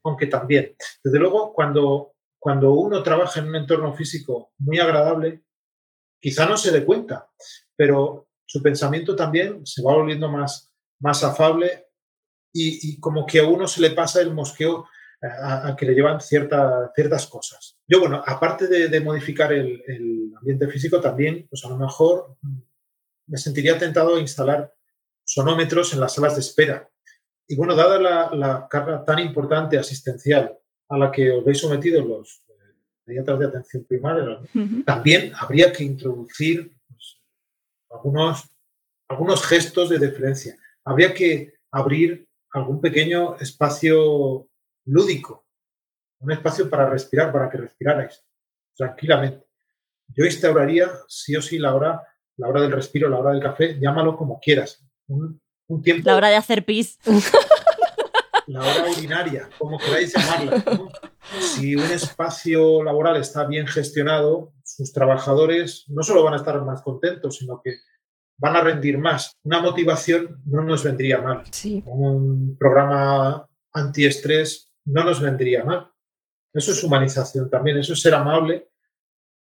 aunque 0.03 0.27
también. 0.27 0.75
Desde 1.03 1.19
luego, 1.19 1.53
cuando, 1.53 2.13
cuando 2.39 2.73
uno 2.73 3.03
trabaja 3.03 3.39
en 3.39 3.47
un 3.49 3.55
entorno 3.55 3.93
físico 3.93 4.51
muy 4.59 4.79
agradable, 4.79 5.43
quizá 6.21 6.45
no 6.45 6.57
se 6.57 6.71
dé 6.71 6.85
cuenta, 6.85 7.29
pero 7.75 8.24
su 8.45 8.61
pensamiento 8.61 9.15
también 9.15 9.65
se 9.65 9.81
va 9.81 9.93
volviendo 9.93 10.29
más, 10.29 10.71
más 10.99 11.23
afable 11.23 11.87
y, 12.57 12.99
como 13.01 13.25
que 13.25 13.39
a 13.39 13.47
uno 13.47 13.67
se 13.67 13.81
le 13.81 13.91
pasa 13.91 14.21
el 14.21 14.33
mosqueo 14.33 14.87
eh, 15.21 15.27
a, 15.27 15.75
que 15.77 15.85
le 15.85 15.93
llevan 15.93 16.21
ciertas 16.21 17.27
cosas. 17.27 17.77
Yo, 17.85 17.99
bueno, 17.99 18.23
aparte 18.25 18.67
de, 18.67 19.01
modificar 19.01 19.51
el, 19.51 20.31
ambiente 20.37 20.67
físico, 20.69 21.01
también, 21.01 21.47
pues 21.49 21.65
a 21.65 21.69
lo 21.69 21.77
mejor 21.77 22.37
me 23.27 23.37
sentiría 23.37 23.77
tentado 23.77 24.15
a 24.15 24.21
instalar 24.21 24.73
sonómetros 25.25 25.93
en 25.93 25.99
las 25.99 26.13
salas 26.13 26.35
de 26.35 26.41
espera. 26.41 26.89
Y 27.47 27.57
bueno, 27.57 27.75
dada 27.75 28.31
la, 28.31 28.67
carga 28.69 29.03
tan 29.03 29.19
importante 29.19 29.77
asistencial 29.77 30.57
a 30.87 30.97
la 30.97 31.11
que 31.11 31.31
os 31.31 31.43
veis 31.43 31.59
sometidos 31.59 32.05
los 32.05 32.43
eh, 32.47 32.53
pediatras 33.03 33.39
de 33.39 33.45
atención 33.47 33.83
primaria, 33.83 34.39
también 34.85 35.33
habría 35.35 35.73
que 35.73 35.83
introducir 35.83 36.74
algunos, 37.95 38.49
algunos 39.07 39.45
gestos 39.45 39.89
de 39.89 39.99
deferencia. 39.99 40.55
Habría 40.83 41.13
que 41.13 41.53
abrir 41.71 42.27
algún 42.51 42.79
pequeño 42.79 43.35
espacio 43.37 44.47
lúdico, 44.85 45.45
un 46.19 46.31
espacio 46.31 46.69
para 46.69 46.89
respirar, 46.89 47.31
para 47.31 47.49
que 47.49 47.57
respirarais 47.57 48.23
tranquilamente. 48.75 49.45
Yo 50.09 50.25
instauraría 50.25 50.89
sí 51.07 51.35
o 51.35 51.41
sí 51.41 51.57
la 51.57 51.73
hora, 51.73 52.01
la 52.37 52.47
hora 52.47 52.61
del 52.61 52.71
respiro, 52.71 53.09
la 53.09 53.19
hora 53.19 53.31
del 53.31 53.41
café, 53.41 53.79
llámalo 53.79 54.15
como 54.15 54.39
quieras. 54.39 54.85
Un, 55.07 55.41
tiempo. 55.83 56.03
La 56.05 56.15
hora 56.15 56.29
de 56.29 56.35
hacer 56.35 56.63
pis. 56.65 56.99
La 58.47 58.59
hora 58.59 58.91
urinaria, 58.91 59.49
como 59.57 59.79
queráis 59.79 60.13
llamarla. 60.13 60.63
Si 61.39 61.75
un 61.75 61.89
espacio 61.89 62.83
laboral 62.83 63.17
está 63.17 63.47
bien 63.47 63.65
gestionado, 63.65 64.53
sus 64.65 64.91
trabajadores 64.91 65.85
no 65.89 66.01
solo 66.01 66.23
van 66.23 66.33
a 66.33 66.37
estar 66.37 66.59
más 66.63 66.81
contentos, 66.81 67.37
sino 67.37 67.61
que 67.63 67.75
van 68.37 68.55
a 68.55 68.61
rendir 68.61 68.97
más. 68.97 69.37
Una 69.43 69.61
motivación 69.61 70.41
no 70.45 70.63
nos 70.63 70.83
vendría 70.83 71.21
mal. 71.21 71.43
Un 71.85 72.57
programa 72.57 73.47
antiestrés 73.71 74.73
no 74.85 75.03
nos 75.03 75.21
vendría 75.21 75.63
mal. 75.63 75.91
Eso 76.53 76.71
es 76.71 76.83
humanización 76.83 77.49
también, 77.49 77.77
eso 77.77 77.93
es 77.93 78.01
ser 78.01 78.15
amable 78.15 78.69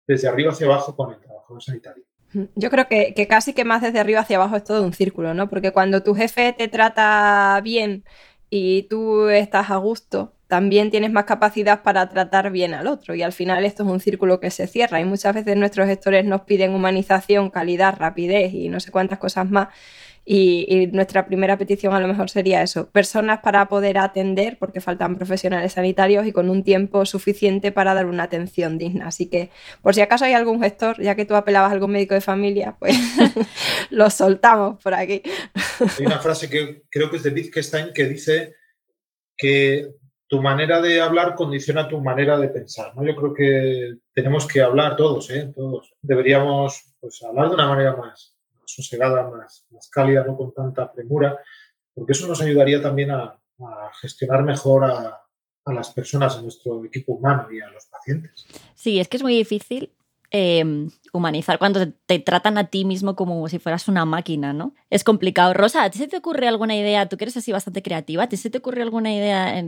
desde 0.07 0.29
arriba 0.29 0.53
hacia 0.53 0.66
abajo 0.66 0.96
con 0.96 1.12
el 1.12 1.20
trabajador 1.20 1.62
sanitario. 1.62 2.05
Yo 2.57 2.68
creo 2.68 2.88
que, 2.88 3.14
que, 3.14 3.29
casi 3.29 3.53
que 3.53 3.64
más 3.64 3.83
desde 3.83 4.00
arriba 4.00 4.20
hacia 4.20 4.37
abajo 4.37 4.57
es 4.57 4.64
todo 4.64 4.83
un 4.83 4.92
círculo, 4.92 5.35
¿no? 5.35 5.48
Porque 5.48 5.72
cuando 5.72 6.03
tu 6.03 6.14
jefe 6.14 6.53
te 6.53 6.66
trata 6.66 7.61
bien 7.62 8.05
y 8.57 8.85
tú 8.85 9.29
estás 9.31 9.71
a 9.71 9.77
gusto, 9.79 10.33
también 10.47 10.93
tienes 10.93 11.11
más 11.11 11.25
capacidad 11.25 11.83
para 11.83 12.09
tratar 12.09 12.53
bien 12.53 12.73
al 12.73 12.87
otro. 12.87 13.17
Y 13.17 13.23
al 13.23 13.33
final 13.33 13.64
esto 13.64 13.83
es 13.83 13.88
un 13.88 13.99
círculo 13.99 14.38
que 14.38 14.53
se 14.53 14.69
cierra. 14.69 15.01
Y 15.01 15.05
muchas 15.05 15.35
veces 15.35 15.57
nuestros 15.57 15.88
gestores 15.88 16.25
nos 16.25 16.43
piden 16.43 16.73
humanización, 16.73 17.51
calidad, 17.51 17.97
rapidez 17.99 18.55
y 18.55 18.69
no 18.69 18.79
sé 18.79 18.93
cuántas 18.93 19.19
cosas 19.19 19.51
más. 19.51 19.69
Y, 20.27 20.89
nuestra 20.93 21.27
primera 21.27 21.59
petición 21.59 21.93
a 21.95 22.01
lo 22.01 22.09
mejor 22.09 22.31
sería 22.31 22.63
eso, 22.63 22.89
personas 22.91 23.41
para 23.41 23.69
poder 23.69 23.99
atender, 23.99 24.57
porque 24.59 24.81
faltan 24.81 25.17
profesionales 25.17 25.73
sanitarios 25.73 26.27
y 26.27 26.33
con 26.33 26.49
un 26.49 26.63
tiempo 26.63 27.05
suficiente 27.05 27.73
para 27.73 27.95
dar 27.95 28.07
una 28.07 28.23
atención 28.23 28.79
digna. 28.79 29.09
Así 29.09 29.27
que, 29.27 29.51
por 29.83 29.95
si 29.95 30.01
acaso 30.01 30.25
hay 30.25 30.33
algún 30.33 30.63
gestor, 30.63 31.01
ya 31.03 31.15
que 31.15 31.27
tú 31.27 31.35
apelabas 31.35 31.71
a 31.71 31.75
algún 31.75 31.93
médico 31.93 32.15
de 32.15 32.21
familia, 32.21 32.77
pues 32.79 32.97
lo 33.91 34.09
soltamos 34.09 34.83
por 34.83 34.95
aquí. 34.95 35.23
Hay 35.99 36.07
una 36.07 36.19
frase 36.19 36.49
que 36.49 36.83
creo 36.91 37.11
que 37.11 37.17
es 37.19 37.23
de 37.23 37.31
Wittgenstein 37.31 37.93
que 37.93 38.07
dice 38.07 38.55
que 39.37 39.89
tu 40.27 40.41
manera 40.41 40.81
de 40.81 41.01
hablar 41.01 41.35
condiciona 41.35 41.89
tu 41.89 42.01
manera 42.01 42.39
de 42.39 42.49
pensar. 42.49 42.95
¿no? 42.97 43.05
Yo 43.05 43.15
creo 43.15 43.35
que 43.35 43.95
tenemos 44.13 44.47
que 44.47 44.63
hablar 44.63 44.97
todos, 44.97 45.31
¿eh? 45.31 45.53
todos. 45.55 45.93
Deberíamos 46.01 46.95
pues, 47.01 47.23
hablar 47.23 47.51
de 47.51 47.55
una 47.55 47.69
manera 47.69 47.97
más, 47.97 48.34
sosegada, 48.75 49.29
más, 49.31 49.67
más 49.71 49.89
cálida, 49.89 50.25
no 50.25 50.37
con 50.37 50.53
tanta 50.53 50.93
premura, 50.93 51.39
porque 51.95 52.13
eso 52.13 52.27
nos 52.27 52.41
ayudaría 52.41 52.83
también 52.83 53.11
a, 53.11 53.39
gestionar 54.01 54.43
mejor 54.43 54.85
a, 54.85 55.23
a 55.65 55.73
las 55.73 55.91
personas, 55.93 56.37
a 56.37 56.43
nuestro 56.43 56.85
equipo 56.85 57.15
humano 57.15 57.47
y 57.53 57.61
a 57.61 57.69
los 57.71 57.87
pacientes. 57.87 58.47
Sí, 58.75 58.99
es 58.99 59.07
que 59.07 59.17
es 59.17 59.23
muy 59.23 59.37
difícil 59.37 59.93
Em, 60.37 60.91
humanizar 61.13 61.61
cuando 61.61 61.93
te, 62.07 62.19
tratan 62.19 62.59
a 62.59 62.65
ti 62.65 62.85
mismo 62.85 63.15
como 63.15 63.49
si 63.49 63.61
fueras 63.61 63.87
una 63.87 64.05
máquina, 64.05 64.53
¿no? 64.53 64.75
Es 64.91 65.05
complicado. 65.05 65.55
Rosa, 65.55 65.85
¿a 65.85 65.91
ti 65.91 65.99
se 65.99 66.09
te 66.09 66.17
ocurre 66.17 66.49
alguna 66.49 66.75
idea? 66.75 67.09
Tú 67.09 67.17
que 67.17 67.23
eres 67.23 67.37
así 67.37 67.53
bastante 67.53 67.85
creativa, 67.85 68.25
¿a 68.25 68.29
ti 68.29 68.37
se 68.37 68.51
te 68.51 68.59
ocurre 68.59 68.83
alguna 68.83 69.15
idea 69.15 69.65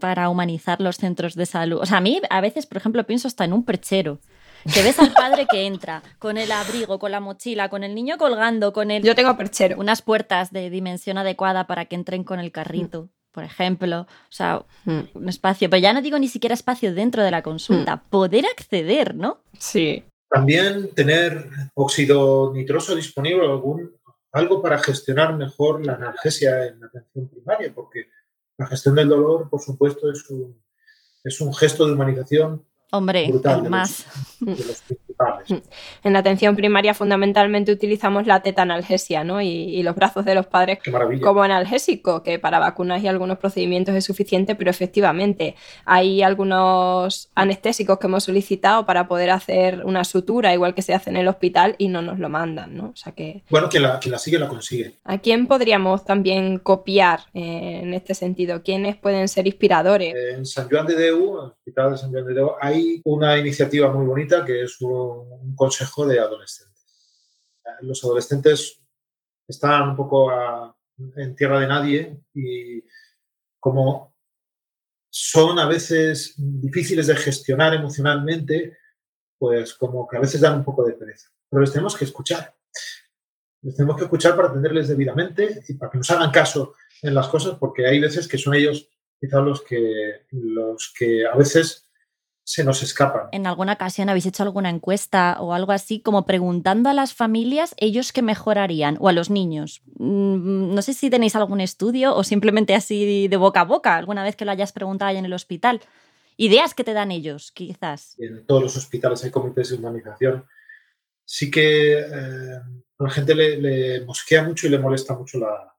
para 0.00 0.28
humanizar 0.28 0.80
los 0.80 0.96
centros 0.96 1.36
de 1.36 1.46
salud? 1.46 1.78
O 1.80 1.86
sea, 1.86 1.98
a 1.98 2.00
mí 2.00 2.20
a 2.30 2.40
veces, 2.40 2.66
por 2.66 2.78
ejemplo, 2.78 3.06
pienso 3.06 3.28
hasta 3.28 3.44
en 3.44 3.52
un 3.52 3.64
perchero. 3.64 4.18
Que 4.72 4.82
ves 4.82 4.98
al 4.98 5.12
padre 5.12 5.46
que 5.50 5.66
entra 5.66 6.02
con 6.18 6.36
el 6.38 6.52
abrigo, 6.52 6.98
con 6.98 7.10
la 7.10 7.20
mochila, 7.20 7.68
con 7.68 7.84
el 7.84 7.94
niño 7.94 8.18
colgando, 8.18 8.72
con 8.72 8.90
el... 8.90 9.02
Yo 9.02 9.14
tengo 9.14 9.36
perchero. 9.36 9.76
Unas 9.78 10.02
puertas 10.02 10.52
de 10.52 10.70
dimensión 10.70 11.18
adecuada 11.18 11.66
para 11.66 11.86
que 11.86 11.96
entren 11.96 12.24
con 12.24 12.40
el 12.40 12.52
carrito 12.52 13.08
por 13.38 13.44
ejemplo, 13.44 14.00
o 14.00 14.06
sea, 14.30 14.64
hmm. 14.84 15.00
un 15.14 15.28
espacio, 15.28 15.70
pero 15.70 15.80
ya 15.80 15.92
no 15.92 16.02
digo 16.02 16.18
ni 16.18 16.26
siquiera 16.26 16.54
espacio 16.54 16.92
dentro 16.92 17.22
de 17.22 17.30
la 17.30 17.42
consulta, 17.42 17.94
hmm. 17.94 18.00
poder 18.10 18.46
acceder, 18.46 19.14
¿no? 19.14 19.42
Sí. 19.56 20.02
También 20.28 20.92
tener 20.92 21.48
óxido 21.74 22.52
nitroso 22.52 22.96
disponible, 22.96 23.46
algún, 23.46 23.96
algo 24.32 24.60
para 24.60 24.78
gestionar 24.78 25.36
mejor 25.36 25.86
la 25.86 25.94
analgesia 25.94 26.66
en 26.66 26.80
la 26.80 26.86
atención 26.86 27.28
primaria, 27.28 27.72
porque 27.72 28.08
la 28.56 28.66
gestión 28.66 28.96
del 28.96 29.08
dolor, 29.08 29.48
por 29.48 29.60
supuesto, 29.60 30.10
es 30.10 30.28
un, 30.30 30.60
es 31.22 31.40
un 31.40 31.54
gesto 31.54 31.86
de 31.86 31.92
humanización 31.92 32.66
Hombre, 32.90 33.28
brutal 33.30 33.68
más. 33.68 34.06
de 34.40 34.64
los 34.64 34.82
principales. 35.18 35.62
En 36.04 36.12
la 36.12 36.20
atención 36.20 36.56
primaria 36.56 36.94
fundamentalmente 36.94 37.72
utilizamos 37.72 38.26
la 38.26 38.42
teta 38.42 38.62
analgesia 38.62 39.24
¿no? 39.24 39.40
y, 39.40 39.82
los 39.82 39.94
brazos 39.94 40.24
de 40.24 40.34
los 40.34 40.46
padres 40.46 40.78
como 41.22 41.42
analgésico, 41.42 42.22
que 42.22 42.38
para 42.38 42.58
vacunas 42.58 43.02
y 43.02 43.08
algunos 43.08 43.38
procedimientos 43.38 43.94
es 43.94 44.04
suficiente, 44.04 44.54
pero 44.54 44.70
efectivamente 44.70 45.54
hay 45.84 46.22
algunos 46.22 47.30
anestésicos 47.34 47.98
que 47.98 48.06
hemos 48.06 48.24
solicitado 48.24 48.84
para 48.86 49.08
poder 49.08 49.30
hacer 49.30 49.84
una 49.84 50.04
sutura, 50.04 50.52
igual 50.52 50.74
que 50.74 50.82
se 50.82 50.94
hace 50.94 51.10
en 51.10 51.16
el 51.16 51.28
hospital, 51.28 51.74
y 51.78 51.88
no 51.88 52.02
nos 52.02 52.18
lo 52.18 52.28
mandan. 52.28 52.76
¿no? 52.76 52.90
O 52.90 52.96
sea 52.96 53.12
que, 53.12 53.42
bueno, 53.50 53.68
quien 53.68 53.82
la, 53.82 54.00
la 54.04 54.18
sigue 54.18 54.38
la 54.38 54.48
consigue. 54.48 54.94
¿A 55.04 55.18
quién 55.18 55.46
podríamos 55.46 56.04
también 56.04 56.58
copiar 56.58 57.20
eh, 57.34 57.80
en 57.82 57.94
este 57.94 58.14
sentido? 58.14 58.62
¿Quiénes 58.62 58.96
pueden 58.96 59.28
ser 59.28 59.46
inspiradores? 59.46 60.14
En 60.14 60.46
San 60.46 60.68
Juan 60.68 60.86
de 60.86 60.94
Deu, 60.94 61.38
en 61.38 61.44
el 61.44 61.50
Hospital 61.50 61.92
de 61.92 61.98
San 61.98 62.10
Juan 62.10 62.26
de 62.26 62.34
Deu, 62.34 62.52
hay 62.60 63.00
una 63.04 63.38
iniciativa 63.38 63.92
muy 63.92 64.06
bonita 64.06 64.44
que 64.44 64.62
es 64.62 64.80
un, 64.80 65.07
consejo 65.54 66.06
de 66.06 66.20
adolescentes. 66.20 66.84
Los 67.80 68.02
adolescentes 68.04 68.80
están 69.46 69.90
un 69.90 69.96
poco 69.96 70.30
en 71.16 71.36
tierra 71.36 71.60
de 71.60 71.66
nadie 71.66 72.20
y 72.34 72.82
como 73.60 74.14
son 75.10 75.58
a 75.58 75.66
veces 75.66 76.34
difíciles 76.36 77.06
de 77.06 77.16
gestionar 77.16 77.74
emocionalmente, 77.74 78.78
pues 79.38 79.74
como 79.74 80.06
que 80.06 80.16
a 80.16 80.20
veces 80.20 80.40
dan 80.40 80.58
un 80.58 80.64
poco 80.64 80.84
de 80.84 80.94
pereza. 80.94 81.30
Pero 81.48 81.60
les 81.60 81.72
tenemos 81.72 81.96
que 81.96 82.04
escuchar. 82.04 82.54
Les 83.62 83.74
tenemos 83.74 83.96
que 83.96 84.04
escuchar 84.04 84.36
para 84.36 84.48
atenderles 84.48 84.88
debidamente 84.88 85.62
y 85.66 85.74
para 85.74 85.90
que 85.90 85.98
nos 85.98 86.10
hagan 86.10 86.30
caso 86.30 86.74
en 87.02 87.14
las 87.14 87.28
cosas, 87.28 87.56
porque 87.58 87.86
hay 87.86 88.00
veces 88.00 88.28
que 88.28 88.38
son 88.38 88.54
ellos 88.54 88.88
quizás 89.20 89.42
los 89.42 89.62
que, 89.62 90.26
los 90.30 90.92
que 90.96 91.26
a 91.26 91.36
veces 91.36 91.87
se 92.48 92.64
nos 92.64 92.82
escapan. 92.82 93.28
¿En 93.32 93.46
alguna 93.46 93.74
ocasión 93.74 94.08
habéis 94.08 94.24
hecho 94.24 94.42
alguna 94.42 94.70
encuesta 94.70 95.36
o 95.38 95.52
algo 95.52 95.72
así, 95.72 96.00
como 96.00 96.24
preguntando 96.24 96.88
a 96.88 96.94
las 96.94 97.12
familias 97.12 97.74
ellos 97.76 98.10
qué 98.10 98.22
mejorarían 98.22 98.96
o 99.00 99.10
a 99.10 99.12
los 99.12 99.28
niños? 99.28 99.82
Mm, 99.98 100.74
no 100.74 100.80
sé 100.80 100.94
si 100.94 101.10
tenéis 101.10 101.36
algún 101.36 101.60
estudio 101.60 102.16
o 102.16 102.24
simplemente 102.24 102.74
así 102.74 103.28
de 103.28 103.36
boca 103.36 103.60
a 103.60 103.64
boca, 103.64 103.96
alguna 103.96 104.24
vez 104.24 104.34
que 104.34 104.46
lo 104.46 104.50
hayas 104.50 104.72
preguntado 104.72 105.10
allá 105.10 105.18
en 105.18 105.26
el 105.26 105.34
hospital. 105.34 105.82
Ideas 106.38 106.72
que 106.72 106.84
te 106.84 106.94
dan 106.94 107.12
ellos, 107.12 107.52
quizás. 107.52 108.16
En 108.18 108.46
todos 108.46 108.62
los 108.62 108.76
hospitales 108.78 109.22
hay 109.24 109.30
comités 109.30 109.68
de 109.68 109.76
humanización. 109.76 110.46
Sí 111.26 111.50
que 111.50 111.98
eh, 111.98 112.60
a 112.98 113.04
la 113.04 113.10
gente 113.10 113.34
le, 113.34 114.06
mosquea 114.06 114.42
mucho 114.42 114.66
y 114.66 114.70
le 114.70 114.78
molesta 114.78 115.14
mucho 115.14 115.36
la, 115.36 115.76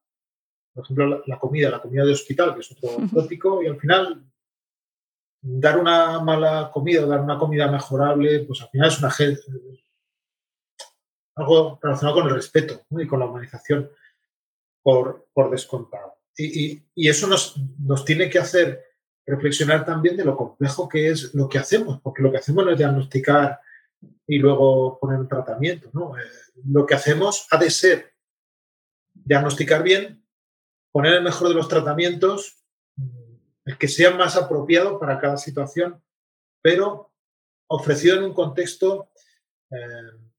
por 0.75 0.83
ejemplo, 0.83 1.23
la, 1.25 1.39
comida, 1.39 1.71
la 1.71 1.81
comida 1.81 2.05
de 2.05 2.11
hospital, 2.11 2.53
que 2.53 2.59
es 2.59 2.71
otro 2.71 2.89
tópico, 3.11 3.63
y 3.63 3.65
al 3.65 3.79
final 3.79 4.23
dar 5.41 5.77
una 5.77 6.19
mala 6.19 6.69
comida, 6.71 7.05
dar 7.05 7.21
una 7.21 7.37
comida 7.37 7.71
mejorable, 7.71 8.41
pues 8.41 8.61
al 8.61 8.69
final 8.69 8.89
es 8.89 8.99
una 8.99 9.09
algo 11.35 11.79
relacionado 11.81 12.19
con 12.19 12.27
el 12.27 12.35
respeto 12.35 12.85
y 12.91 13.07
con 13.07 13.19
la 13.19 13.25
humanización 13.25 13.89
por, 14.83 15.27
por 15.33 15.49
descontado. 15.49 16.15
Y, 16.37 16.81
eso 16.95 17.27
nos, 17.27 17.57
nos, 17.79 18.05
tiene 18.05 18.29
que 18.29 18.39
hacer 18.39 18.83
reflexionar 19.25 19.85
también 19.85 20.15
de 20.15 20.25
lo 20.25 20.37
complejo 20.37 20.87
que 20.87 21.09
es 21.09 21.33
lo 21.33 21.49
que 21.49 21.57
hacemos, 21.57 21.99
porque 22.01 22.21
lo 22.21 22.31
que 22.31 22.37
hacemos 22.37 22.65
no 22.65 22.71
es 22.71 22.77
diagnosticar 22.77 23.59
y 24.27 24.37
luego 24.37 24.99
poner 24.99 25.19
un 25.19 25.27
tratamiento. 25.27 25.89
¿no? 25.93 26.17
Eh, 26.17 26.23
lo 26.65 26.85
que 26.85 26.95
hacemos 26.95 27.47
ha 27.51 27.57
de 27.57 27.69
ser 27.69 28.13
diagnosticar 29.13 29.83
bien, 29.83 30.25
poner 30.91 31.13
el 31.13 31.23
mejor 31.23 31.49
de 31.49 31.55
los 31.55 31.67
tratamientos 31.67 32.58
el 33.69 33.77
que 33.77 33.87
sea 33.87 34.09
más 34.15 34.35
apropiado 34.35 34.99
para 34.99 35.19
cada 35.19 35.37
situación, 35.37 36.01
pero 36.59 37.13
ofrecido 37.67 38.17
en 38.17 38.23
un 38.23 38.33
contexto 38.33 39.11
eh, 39.69 39.75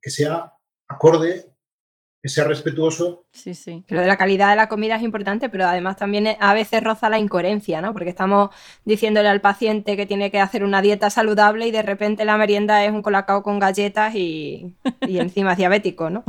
que 0.03 0.11
sea 0.11 0.53
acorde, 0.89 1.47
que 2.21 2.29
sea 2.29 2.43
respetuoso. 2.43 3.27
Sí, 3.31 3.55
sí. 3.55 3.85
Pero 3.87 4.01
de 4.01 4.09
la 4.09 4.17
calidad 4.17 4.51
de 4.51 4.57
la 4.57 4.69
comida 4.69 4.97
es 4.97 5.05
importante, 5.05 5.49
pero 5.49 5.65
además 5.67 5.97
también 5.97 6.37
a 6.41 6.55
veces 6.55 6.83
roza 6.83 7.09
la 7.09 7.21
incoherencia, 7.21 7.81
¿no? 7.81 7.93
Porque 7.93 8.11
estamos 8.11 8.51
diciéndole 8.85 9.29
al 9.29 9.41
paciente 9.41 9.97
que 9.97 10.07
tiene 10.07 10.33
que 10.33 10.41
hacer 10.41 10.65
una 10.65 10.83
dieta 10.83 11.09
saludable 11.09 11.69
y 11.69 11.71
de 11.71 11.83
repente 11.83 12.25
la 12.25 12.37
merienda 12.37 12.85
es 12.85 12.91
un 12.91 13.01
colacao 13.01 13.45
con 13.45 13.61
galletas 13.61 14.13
y, 14.17 14.75
encima 15.03 15.55
diabético, 15.55 16.11
¿no? 16.11 16.25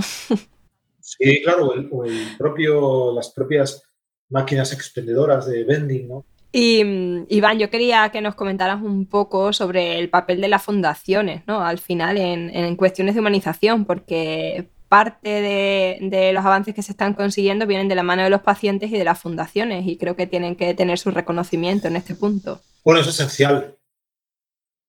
Sí, 0.99 1.41
claro, 1.41 1.73
o 1.91 2.05
el 2.05 2.37
propio, 2.37 3.11
las 3.11 3.31
propias 3.31 3.81
máquinas 4.29 4.71
expendedoras 4.71 5.47
de 5.47 5.63
vending, 5.63 6.07
¿no? 6.07 6.25
Y 6.53 6.81
Iván, 7.29 7.59
yo 7.59 7.69
quería 7.69 8.09
que 8.09 8.19
nos 8.21 8.35
comentaras 8.35 8.81
un 8.81 9.05
poco 9.05 9.53
sobre 9.53 9.99
el 9.99 10.09
papel 10.09 10.41
de 10.41 10.49
las 10.49 10.61
fundaciones, 10.61 11.43
¿no? 11.47 11.63
Al 11.63 11.79
final, 11.79 12.17
en, 12.17 12.75
cuestiones 12.75 13.15
de 13.15 13.21
humanización, 13.21 13.85
porque 13.85 14.69
parte 14.89 15.29
de, 15.29 16.31
los 16.33 16.45
avances 16.45 16.75
que 16.75 16.83
se 16.83 16.91
están 16.91 17.13
consiguiendo 17.13 17.65
vienen 17.65 17.87
de 17.87 17.95
la 17.95 18.03
mano 18.03 18.23
de 18.23 18.29
los 18.29 18.41
pacientes 18.41 18.91
y 18.91 18.97
de 18.97 19.05
las 19.05 19.19
fundaciones, 19.19 19.87
y 19.87 19.97
creo 19.97 20.17
que 20.17 20.27
tienen 20.27 20.57
que 20.57 20.73
tener 20.73 20.97
su 20.97 21.11
reconocimiento 21.11 21.87
en 21.87 21.95
este 21.95 22.15
punto. 22.15 22.61
Bueno, 22.83 22.99
es 22.99 23.07
esencial. 23.07 23.77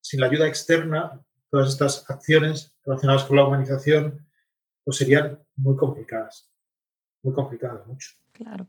Sin 0.00 0.20
la 0.20 0.26
ayuda 0.26 0.48
externa, 0.48 1.20
todas 1.48 1.68
estas 1.68 2.10
acciones 2.10 2.74
relacionadas 2.84 3.22
con 3.22 3.36
la 3.36 3.46
humanización, 3.46 4.26
pues 4.82 4.96
serían 4.96 5.38
muy 5.54 5.76
complicadas. 5.76 6.50
Muy 7.22 7.34
complicadas, 7.34 7.86
mucho. 7.86 8.10
Claro. 8.32 8.66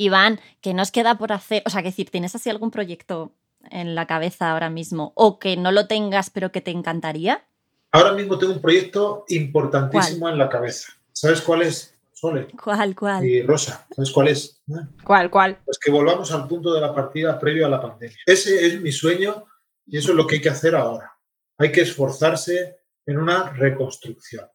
Iván, 0.00 0.40
¿qué 0.62 0.72
nos 0.72 0.90
queda 0.90 1.18
por 1.18 1.30
hacer? 1.30 1.62
O 1.66 1.70
sea, 1.70 1.82
que 1.82 1.90
decir, 1.90 2.08
¿tienes 2.08 2.34
así 2.34 2.48
algún 2.48 2.70
proyecto 2.70 3.34
en 3.70 3.94
la 3.94 4.06
cabeza 4.06 4.50
ahora 4.50 4.70
mismo? 4.70 5.12
¿O 5.14 5.38
que 5.38 5.58
no 5.58 5.72
lo 5.72 5.88
tengas 5.88 6.30
pero 6.30 6.50
que 6.50 6.62
te 6.62 6.70
encantaría? 6.70 7.44
Ahora 7.92 8.14
mismo 8.14 8.38
tengo 8.38 8.54
un 8.54 8.62
proyecto 8.62 9.26
importantísimo 9.28 10.26
en 10.30 10.38
la 10.38 10.48
cabeza. 10.48 10.94
¿Sabes 11.12 11.42
cuál 11.42 11.62
es? 11.62 11.94
Sole. 12.14 12.48
¿Cuál, 12.64 12.96
cuál? 12.96 13.26
Y 13.26 13.42
Rosa, 13.42 13.86
¿sabes 13.94 14.10
cuál 14.10 14.28
es? 14.28 14.62
¿Cuál, 15.04 15.30
cuál? 15.30 15.58
Pues 15.66 15.78
que 15.78 15.90
volvamos 15.90 16.32
al 16.32 16.48
punto 16.48 16.72
de 16.72 16.80
la 16.80 16.94
partida 16.94 17.38
previo 17.38 17.66
a 17.66 17.68
la 17.68 17.82
pandemia. 17.82 18.16
Ese 18.24 18.66
es 18.66 18.80
mi 18.80 18.92
sueño 18.92 19.44
y 19.86 19.98
eso 19.98 20.12
es 20.12 20.16
lo 20.16 20.26
que 20.26 20.36
hay 20.36 20.40
que 20.40 20.48
hacer 20.48 20.74
ahora. 20.76 21.12
Hay 21.58 21.72
que 21.72 21.82
esforzarse 21.82 22.78
en 23.04 23.18
una 23.18 23.50
reconstrucción. 23.50 24.46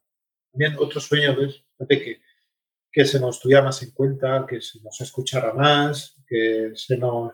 También 0.50 0.74
otro 0.76 1.00
sueño 1.00 1.36
es 1.40 1.62
que 1.88 2.20
que 2.96 3.04
se 3.04 3.20
nos 3.20 3.38
tuviera 3.38 3.62
más 3.62 3.82
en 3.82 3.90
cuenta, 3.90 4.46
que 4.48 4.58
se 4.62 4.80
nos 4.80 4.98
escuchara 5.02 5.52
más, 5.52 6.16
que 6.26 6.70
se 6.74 6.96
nos 6.96 7.30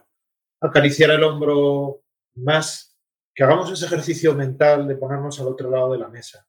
acariciara 0.61 1.15
el 1.15 1.23
hombro 1.23 2.03
más, 2.35 2.99
que 3.33 3.45
hagamos 3.45 3.71
ese 3.71 3.87
ejercicio 3.87 4.35
mental 4.35 4.89
de 4.89 4.97
ponernos 4.97 5.39
al 5.39 5.47
otro 5.47 5.71
lado 5.71 5.93
de 5.93 6.01
la 6.01 6.09
mesa. 6.09 6.45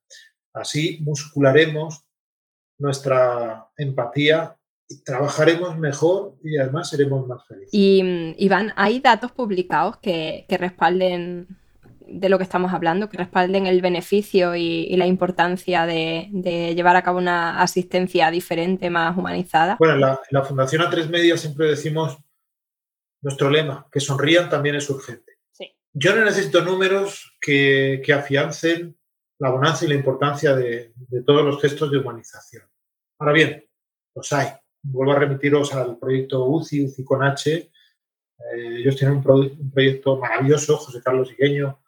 Así 0.52 0.97
muscularemos 1.04 2.08
nuestra 2.80 3.69
empatía 3.78 4.58
trabajaremos 5.06 5.78
mejor 5.78 6.39
y 6.43 6.58
además 6.58 6.89
seremos 6.89 7.28
más 7.28 7.45
felices. 7.47 7.69
Y 7.71 8.34
Iván, 8.43 8.73
¿hay 8.76 8.99
datos 8.99 9.32
publicados 9.32 9.97
que, 9.97 10.47
que 10.49 10.58
respalden 10.58 11.47
de 12.08 12.30
lo 12.30 12.38
que 12.38 12.44
estamos 12.44 12.74
hablando, 12.74 13.10
que 13.10 13.18
respalden 13.18 13.68
el 13.68 13.82
beneficio 13.82 14.56
y, 14.56 14.96
la 14.96 15.08
importancia 15.08 15.86
de, 15.86 16.30
llevar 16.76 16.96
a 16.96 17.04
cabo 17.04 17.18
una 17.18 17.62
asistencia 17.62 18.32
diferente, 18.32 18.89
más 18.89 19.18
humanizada? 19.18 19.78
Bueno, 19.80 19.96
en 19.96 20.18
la, 20.32 20.42
Fundación 20.44 20.82
A3 20.82 21.10
Media 21.10 21.38
siempre 21.38 21.68
decimos 21.68 22.18
nuestro 23.22 23.50
lema, 23.50 23.88
que 23.92 24.00
sonrían 24.00 24.50
también 24.50 24.76
es 24.76 24.89
urgente. 24.89 25.34
Yo 25.96 26.16
no 26.16 26.26
necesito 26.26 26.62
números 26.62 27.38
que, 27.39 28.04
afiancen 28.13 28.98
la 29.39 29.52
bonanza 29.52 29.86
y 29.86 29.89
la 29.89 29.96
importancia 29.96 30.56
de, 30.56 30.94
todos 31.26 31.46
los 31.46 31.62
gestos 31.62 31.92
de 31.92 32.00
humanización. 32.00 32.63
Ahora 33.20 33.34
bien, 33.34 33.66
los 34.16 34.34
hay. 34.34 34.48
Vuelvo 34.82 35.13
a 35.13 35.20
remitiros 35.20 35.74
al 35.74 35.98
proyecto 35.98 36.46
UCI, 36.46 36.86
UCI 36.86 37.04
con 37.04 37.24
H. 37.24 37.54
Eh, 37.54 37.70
ellos 38.78 38.96
tienen 38.96 39.18
un, 39.18 39.30
un, 39.30 39.72
proyecto 39.72 40.18
maravilloso, 40.18 40.78
José 40.78 41.02
Carlos 41.02 41.32
Igueño 41.32 41.83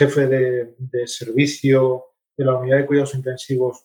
jefe 0.00 0.26
de, 0.26 1.06
servicio 1.06 2.06
de 2.34 2.44
la 2.46 2.56
unidad 2.56 2.78
de 2.78 2.86
cuidados 2.86 3.14
intensivos 3.14 3.84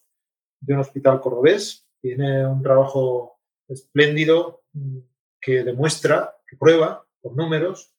de 0.62 0.74
un 0.74 0.80
hospital 0.80 1.20
cordobés. 1.20 1.86
Tiene 2.02 2.48
un 2.48 2.64
trabajo 2.64 3.42
espléndido 3.68 4.64
mm, 4.72 5.00
que 5.42 5.64
demuestra, 5.66 6.38
que 6.48 6.56
prueba 6.56 7.06
por 7.22 7.36
números, 7.36 7.94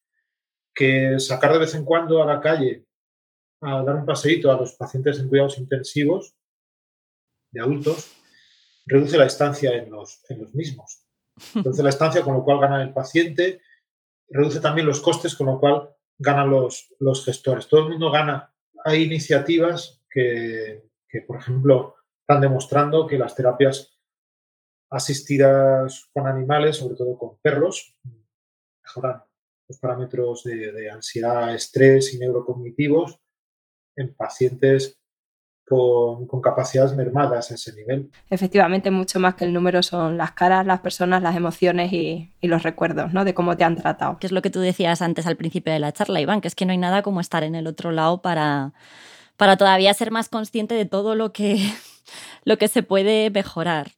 que 0.75 1.21
sacar 1.21 1.53
de 1.53 1.59
vez 1.59 1.75
en 1.75 1.85
cuando 1.85 2.23
a 2.23 2.27
la 2.27 2.41
calle 2.41 2.87
a 3.61 3.83
dar 3.83 3.97
un 3.97 4.07
paseíto 4.07 4.51
a 4.51 4.57
los 4.57 4.75
pacientes 4.75 5.19
en 5.19 5.29
cuidados 5.29 5.59
intensivos 5.59 6.35
de 7.51 7.61
adultos 7.61 8.13
reduce 8.87 9.19
la 9.19 9.27
estancia 9.27 9.73
en 9.75 9.91
los, 9.91 10.23
en 10.31 10.41
los 10.41 10.55
mismos. 10.55 11.03
Reduce 11.55 11.83
la 11.83 11.91
estancia, 11.91 12.23
con 12.23 12.33
lo 12.33 12.45
cual 12.45 12.61
gana 12.61 12.83
el 12.83 12.95
paciente, 12.95 13.61
reduce 14.31 14.61
también 14.61 14.87
los 14.87 15.01
costes, 15.01 15.35
con 15.35 15.49
lo 15.49 15.61
cual 15.61 15.96
ganan 16.19 16.51
los, 16.51 16.95
los 16.99 17.25
gestores. 17.25 17.69
Todo 17.69 17.85
el 17.85 17.91
mundo 17.91 18.11
gana. 18.11 18.53
Hay 18.85 19.03
iniciativas 19.03 20.03
que, 20.11 20.89
por 21.27 21.39
ejemplo, 21.39 21.97
están 22.21 22.41
demostrando 22.41 23.07
que 23.07 23.19
las 23.19 23.35
terapias 23.35 23.99
asistidas 24.91 26.09
con 26.13 26.27
animales, 26.27 26.77
sobre 26.77 26.97
todo 26.97 27.19
con 27.19 27.39
perros, 27.39 27.97
mejoran 28.83 29.23
los 29.69 29.79
parámetros 29.79 30.45
de, 30.45 30.73
de, 30.73 30.91
ansiedad, 30.91 31.55
estrés 31.55 32.15
y 32.15 32.19
neurocognitivos 32.19 33.19
en 33.97 34.15
pacientes 34.15 35.01
con, 35.69 36.41
capacidades 36.41 36.95
mermadas 36.95 37.51
a 37.51 37.55
ese 37.55 37.73
nivel. 37.75 38.11
Efectivamente, 38.31 38.91
mucho 38.91 39.19
más 39.19 39.35
que 39.35 39.45
el 39.45 39.53
número 39.53 39.83
son 39.83 40.17
las 40.17 40.33
caras, 40.33 40.65
las 40.65 40.81
personas, 40.81 41.23
las 41.23 41.35
emociones 41.35 41.93
y, 41.93 42.31
los 42.43 42.63
recuerdos, 42.63 43.13
¿no? 43.13 43.25
De 43.25 43.35
cómo 43.35 43.57
te 43.57 43.65
han 43.65 43.75
tratado. 43.75 44.19
Que 44.21 44.29
es 44.29 44.33
lo 44.33 44.43
que 44.43 44.51
tú 44.51 44.61
decías 44.61 45.03
antes 45.03 45.27
al 45.27 45.37
principio 45.37 45.73
de 45.73 45.81
la 45.81 45.93
charla, 45.93 46.21
Iván, 46.21 46.41
que 46.41 46.47
es 46.47 46.55
que 46.55 46.65
no 46.65 46.71
hay 46.71 46.79
nada 46.79 47.03
como 47.03 47.21
estar 47.21 47.43
en 47.43 47.57
el 47.57 47.67
otro 47.67 47.91
lado 47.91 48.23
para, 48.23 48.73
para 49.37 49.57
todavía 49.57 49.93
ser 49.95 50.13
más 50.13 50.29
consciente 50.29 50.77
de 50.77 50.85
todo 50.85 51.17
lo 51.17 51.33
que, 51.33 51.59
lo 52.45 52.57
que 52.59 52.69
se 52.69 52.85
puede 52.85 53.31
mejorar. 53.31 53.91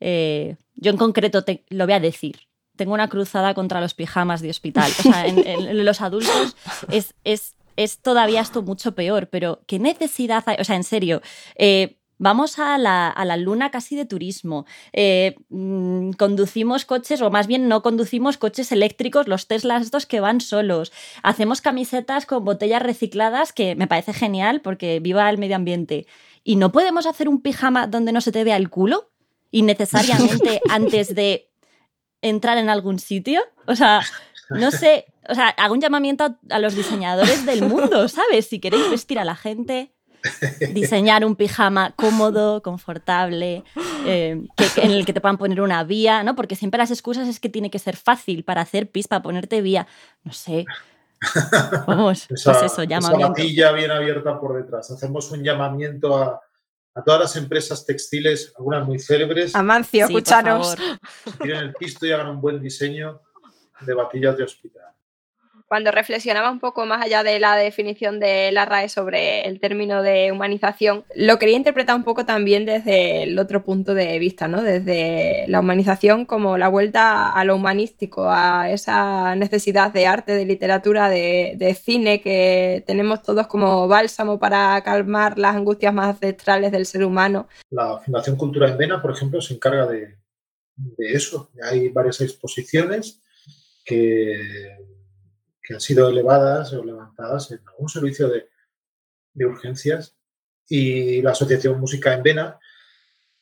Eh, 0.00 0.56
yo 0.74 0.90
en 0.90 0.98
concreto 0.98 1.42
te, 1.42 1.64
lo 1.70 1.86
voy 1.86 1.94
a 1.94 2.00
decir. 2.00 2.40
Tengo 2.76 2.92
una 2.92 3.08
cruzada 3.08 3.54
contra 3.54 3.80
los 3.80 3.94
pijamas 3.94 4.42
de 4.42 4.50
hospital. 4.50 4.90
O 4.98 5.02
sea, 5.02 5.26
en, 5.26 5.82
los 5.82 6.02
adultos 6.02 6.54
es, 6.90 7.14
es 7.24 7.54
es 7.76 8.00
todavía 8.00 8.40
esto 8.40 8.62
mucho 8.62 8.94
peor, 8.94 9.28
pero 9.28 9.60
¿qué 9.66 9.78
necesidad 9.78 10.42
hay? 10.46 10.56
O 10.58 10.64
sea, 10.64 10.76
en 10.76 10.84
serio, 10.84 11.22
eh, 11.56 11.98
vamos 12.18 12.58
a 12.58 12.78
la, 12.78 13.36
luna 13.36 13.70
casi 13.70 13.96
de 13.96 14.04
turismo, 14.04 14.66
eh, 14.92 15.36
mm, 15.48 16.12
conducimos 16.12 16.84
coches, 16.84 17.20
o 17.22 17.30
más 17.30 17.46
bien 17.46 17.68
no 17.68 17.82
conducimos 17.82 18.38
coches 18.38 18.72
eléctricos, 18.72 19.28
los 19.28 19.46
Teslas 19.46 19.84
estos 19.84 20.06
que 20.06 20.20
van 20.20 20.40
solos, 20.40 20.92
hacemos 21.22 21.60
camisetas 21.60 22.26
con 22.26 22.44
botellas 22.44 22.82
recicladas, 22.82 23.52
que 23.52 23.74
me 23.74 23.86
parece 23.86 24.12
genial 24.12 24.60
porque 24.60 25.00
viva 25.00 25.28
el 25.28 25.38
medio 25.38 25.56
ambiente. 25.56 26.06
¿Y 26.44 26.56
no 26.56 26.70
podemos 26.70 27.06
hacer 27.06 27.28
un 27.28 27.40
pijama 27.42 27.88
donde 27.88 28.12
no 28.12 28.20
se 28.20 28.32
te 28.32 28.44
vea 28.44 28.56
el 28.56 28.70
culo? 28.70 29.10
Innecesariamente 29.50 30.60
antes 30.70 31.14
de 31.14 31.50
entrar 32.22 32.56
en 32.58 32.68
algún 32.68 33.00
sitio. 33.00 33.40
O 33.66 33.74
sea, 33.74 34.00
no 34.50 34.70
sé, 34.70 35.06
o 35.28 35.34
sea, 35.34 35.48
hago 35.48 35.74
un 35.74 35.80
llamamiento 35.80 36.36
a, 36.50 36.58
los 36.58 36.74
diseñadores 36.74 37.46
del 37.46 37.62
mundo, 37.62 38.08
¿sabes? 38.08 38.46
Si 38.46 38.60
queréis 38.60 38.90
vestir 38.90 39.18
a 39.18 39.24
la 39.24 39.36
gente, 39.36 39.92
diseñar 40.72 41.24
un 41.24 41.36
pijama 41.36 41.92
cómodo, 41.92 42.62
confortable, 42.62 43.64
eh, 44.06 44.42
en 44.76 44.90
el 44.90 45.06
que 45.06 45.12
te 45.12 45.20
puedan 45.20 45.38
poner 45.38 45.60
una 45.60 45.84
vía, 45.84 46.22
¿no? 46.22 46.34
Porque 46.34 46.56
siempre 46.56 46.78
las 46.78 46.90
excusas 46.90 47.28
es 47.28 47.40
que 47.40 47.48
tiene 47.48 47.70
que 47.70 47.78
ser 47.78 47.96
fácil 47.96 48.44
para 48.44 48.60
hacer 48.60 48.90
pis, 48.90 49.08
para 49.08 49.22
ponerte 49.22 49.60
vía. 49.60 49.86
No 50.24 50.32
sé. 50.32 50.64
Vamos, 51.86 52.26
esa, 52.30 52.52
pues 52.52 52.72
eso, 52.72 52.82
llamamiento. 52.84 53.40
Esa 53.40 53.72
bien 53.72 53.90
abierta 53.90 54.38
por 54.38 54.56
detrás. 54.56 54.90
Hacemos 54.90 55.30
un 55.30 55.42
llamamiento 55.42 56.16
a, 56.16 56.40
todas 57.04 57.20
las 57.20 57.36
empresas 57.36 57.84
textiles, 57.84 58.52
algunas 58.56 58.86
muy 58.86 58.98
célebres. 58.98 59.54
Amancio, 59.54 60.06
sí, 60.06 60.12
escucharos. 60.12 60.76
Si 61.24 61.30
tienen 61.38 61.64
el 61.64 61.74
pisto 61.74 62.06
y 62.06 62.12
hagan 62.12 62.28
un 62.28 62.40
buen 62.40 62.60
diseño 62.60 63.20
de 63.80 63.94
batillas 63.94 64.36
de 64.36 64.44
hospital 64.44 64.95
cuando 65.68 65.90
reflexionaba 65.90 66.50
un 66.50 66.60
poco 66.60 66.86
más 66.86 67.04
allá 67.04 67.22
de 67.22 67.40
la 67.40 67.56
definición 67.56 68.20
de 68.20 68.52
la 68.52 68.64
RAE 68.64 68.88
sobre 68.88 69.46
el 69.46 69.58
término 69.58 70.02
de 70.02 70.30
humanización, 70.30 71.04
lo 71.14 71.38
quería 71.38 71.56
interpretar 71.56 71.96
un 71.96 72.04
poco 72.04 72.24
también 72.24 72.66
desde 72.66 73.24
el 73.24 73.38
otro 73.38 73.64
punto 73.64 73.94
de 73.94 74.18
vista, 74.18 74.46
¿no? 74.46 74.62
Desde 74.62 75.44
la 75.48 75.60
humanización 75.60 76.24
como 76.24 76.56
la 76.56 76.68
vuelta 76.68 77.30
a 77.32 77.44
lo 77.44 77.56
humanístico, 77.56 78.30
a 78.30 78.70
esa 78.70 79.34
necesidad 79.34 79.92
de 79.92 80.06
arte, 80.06 80.34
de 80.34 80.44
literatura, 80.44 81.08
de, 81.08 81.76
cine 81.76 82.22
que 82.22 82.84
tenemos 82.86 83.22
todos 83.22 83.48
como 83.48 83.86
bálsamo 83.86 84.38
para 84.38 84.80
calmar 84.82 85.36
las 85.36 85.56
angustias 85.56 85.92
más 85.92 86.14
ancestrales 86.14 86.72
del 86.72 86.86
ser 86.86 87.04
humano. 87.04 87.48
La 87.70 87.98
Fundación 87.98 88.36
Cultura 88.36 88.70
en 88.70 88.78
Vena, 88.78 89.02
por 89.02 89.10
ejemplo, 89.10 89.40
se 89.40 89.54
encarga 89.54 89.86
de, 89.86 90.16
de 90.76 91.12
eso. 91.12 91.50
Hay 91.62 91.90
varias 91.90 92.20
exposiciones 92.20 93.20
que 93.84 94.75
que 95.66 95.74
han 95.74 95.80
sido 95.80 96.08
elevadas 96.08 96.72
o 96.72 96.84
levantadas 96.84 97.50
en 97.50 97.60
algún 97.66 97.88
servicio 97.88 98.28
de, 98.28 98.48
urgencias 99.44 100.16
y 100.66 101.20
la 101.20 101.32
Asociación 101.32 101.78
Música 101.78 102.14
en 102.14 102.22
Vena 102.22 102.58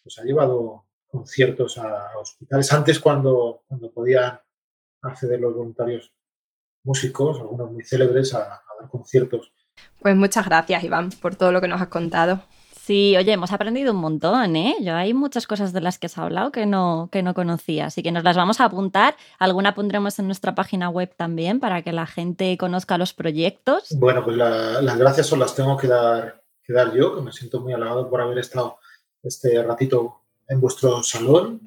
pues, 0.03 0.19
ha 0.19 0.25
llevado 0.25 0.87
conciertos 1.07 1.79
a, 1.79 2.19
hospitales. 2.19 2.73
Antes, 2.73 2.99
cuando, 2.99 3.63
cuando 3.69 3.93
podían 3.93 4.41
acceder 5.03 5.39
los 5.39 5.55
voluntarios 5.55 6.13
músicos, 6.83 7.39
algunos 7.39 7.71
muy 7.71 7.85
célebres, 7.85 8.35
a 8.35 8.41
dar 8.41 8.89
conciertos. 8.91 9.53
Pues 10.01 10.17
muchas 10.17 10.47
gracias, 10.47 10.83
Iván, 10.83 11.11
por 11.11 11.37
todo 11.37 11.53
lo 11.53 11.61
que 11.61 11.69
nos 11.69 11.81
has 11.81 11.89
contado. 11.89 12.43
Sí, 12.85 13.17
oye, 13.17 13.33
hemos 13.33 13.51
aprendido 13.51 13.95
un 13.95 13.99
montón, 13.99 14.57
¿eh? 14.57 14.77
Yo 14.83 14.95
hay 14.95 15.15
muchas 15.15 15.47
cosas 15.47 15.73
de 15.73 15.81
las 15.81 15.99
que 15.99 16.05
has 16.05 16.19
hablado 16.19 16.53
que 16.53 16.67
no, 16.67 17.09
que 17.11 17.23
no 17.23 17.33
conocía, 17.33 17.87
así 17.87 18.03
que 18.03 18.13
nos 18.13 18.25
las 18.25 18.37
vamos 18.37 18.61
a 18.61 18.67
apuntar. 18.67 19.17
Alguna 19.39 19.75
pondremos 19.75 20.19
en 20.19 20.27
nuestra 20.27 20.55
página 20.55 20.91
web 20.91 21.11
también 21.17 21.61
para 21.61 21.81
que 21.81 21.95
la 21.95 22.05
gente 22.05 22.59
conozca 22.59 22.99
los 22.99 23.15
proyectos. 23.15 23.89
Bueno, 23.97 24.23
pues 24.23 24.37
las 24.37 24.99
gracias 24.99 25.29
son 25.29 25.39
las 25.39 25.55
tengo 25.55 25.79
que 25.79 25.89
dar, 25.89 26.43
que 26.63 26.75
dar 26.75 26.93
yo, 26.93 27.17
que 27.17 27.23
me 27.23 27.33
siento 27.33 27.59
muy 27.59 27.73
halagado 27.73 28.11
por 28.11 28.21
haber 28.21 28.37
estado 28.37 28.77
este 29.23 29.63
ratito 29.63 30.21
en 30.49 30.61
vuestro 30.61 31.03
salón, 31.03 31.63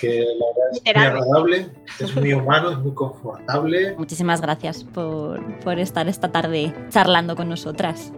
que 0.00 0.20
la 0.20 0.46
verdad 0.46 0.72
es 0.72 0.82
muy 0.82 1.04
agradable, 1.04 1.70
es 2.00 2.16
muy 2.16 2.32
humano, 2.32 2.70
es 2.70 2.78
muy 2.78 2.94
confortable. 2.94 3.94
Muchísimas 3.98 4.40
gracias 4.40 4.84
por, 4.84 5.60
por 5.60 5.78
estar 5.78 6.08
esta 6.08 6.32
tarde 6.32 6.74
charlando 6.88 7.36
con 7.36 7.50
nosotras. 7.50 8.10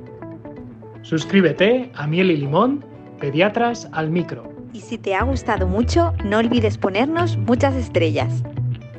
Suscríbete 1.03 1.91
a 1.95 2.07
Miel 2.07 2.31
y 2.31 2.37
Limón, 2.37 2.85
Pediatras 3.21 3.89
al 3.93 4.11
Micro. 4.11 4.53
Y 4.73 4.81
si 4.81 4.99
te 4.99 5.15
ha 5.15 5.23
gustado 5.25 5.67
mucho, 5.67 6.13
no 6.25 6.39
olvides 6.39 6.79
ponernos 6.79 7.37
muchas 7.37 7.75
estrellas. 7.75 8.43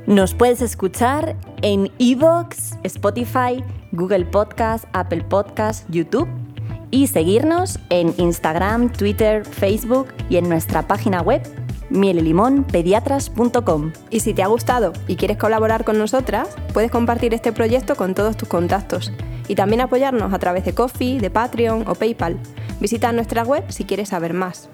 Nos 0.07 0.33
puedes 0.33 0.61
escuchar 0.61 1.35
en 1.61 1.91
Evox, 1.99 2.77
Spotify, 2.83 3.63
Google 3.91 4.25
Podcast, 4.25 4.85
Apple 4.93 5.23
Podcast, 5.23 5.87
YouTube 5.89 6.27
y 6.91 7.07
seguirnos 7.07 7.79
en 7.89 8.13
Instagram, 8.17 8.91
Twitter, 8.91 9.45
Facebook 9.45 10.07
y 10.29 10.37
en 10.37 10.49
nuestra 10.49 10.87
página 10.87 11.21
web 11.21 11.41
mielelimonpediatras.com. 11.89 13.91
Y 14.09 14.21
si 14.21 14.33
te 14.33 14.43
ha 14.43 14.47
gustado 14.47 14.93
y 15.07 15.15
quieres 15.15 15.37
colaborar 15.37 15.83
con 15.83 15.97
nosotras, 15.97 16.49
puedes 16.73 16.91
compartir 16.91 17.33
este 17.33 17.51
proyecto 17.51 17.95
con 17.95 18.15
todos 18.15 18.37
tus 18.37 18.47
contactos 18.47 19.11
y 19.47 19.55
también 19.55 19.81
apoyarnos 19.81 20.33
a 20.33 20.39
través 20.39 20.63
de 20.63 20.73
Coffee, 20.73 21.19
de 21.19 21.29
Patreon 21.29 21.85
o 21.87 21.95
PayPal. 21.95 22.37
Visita 22.79 23.11
nuestra 23.11 23.43
web 23.43 23.65
si 23.69 23.83
quieres 23.83 24.09
saber 24.09 24.33
más. 24.33 24.69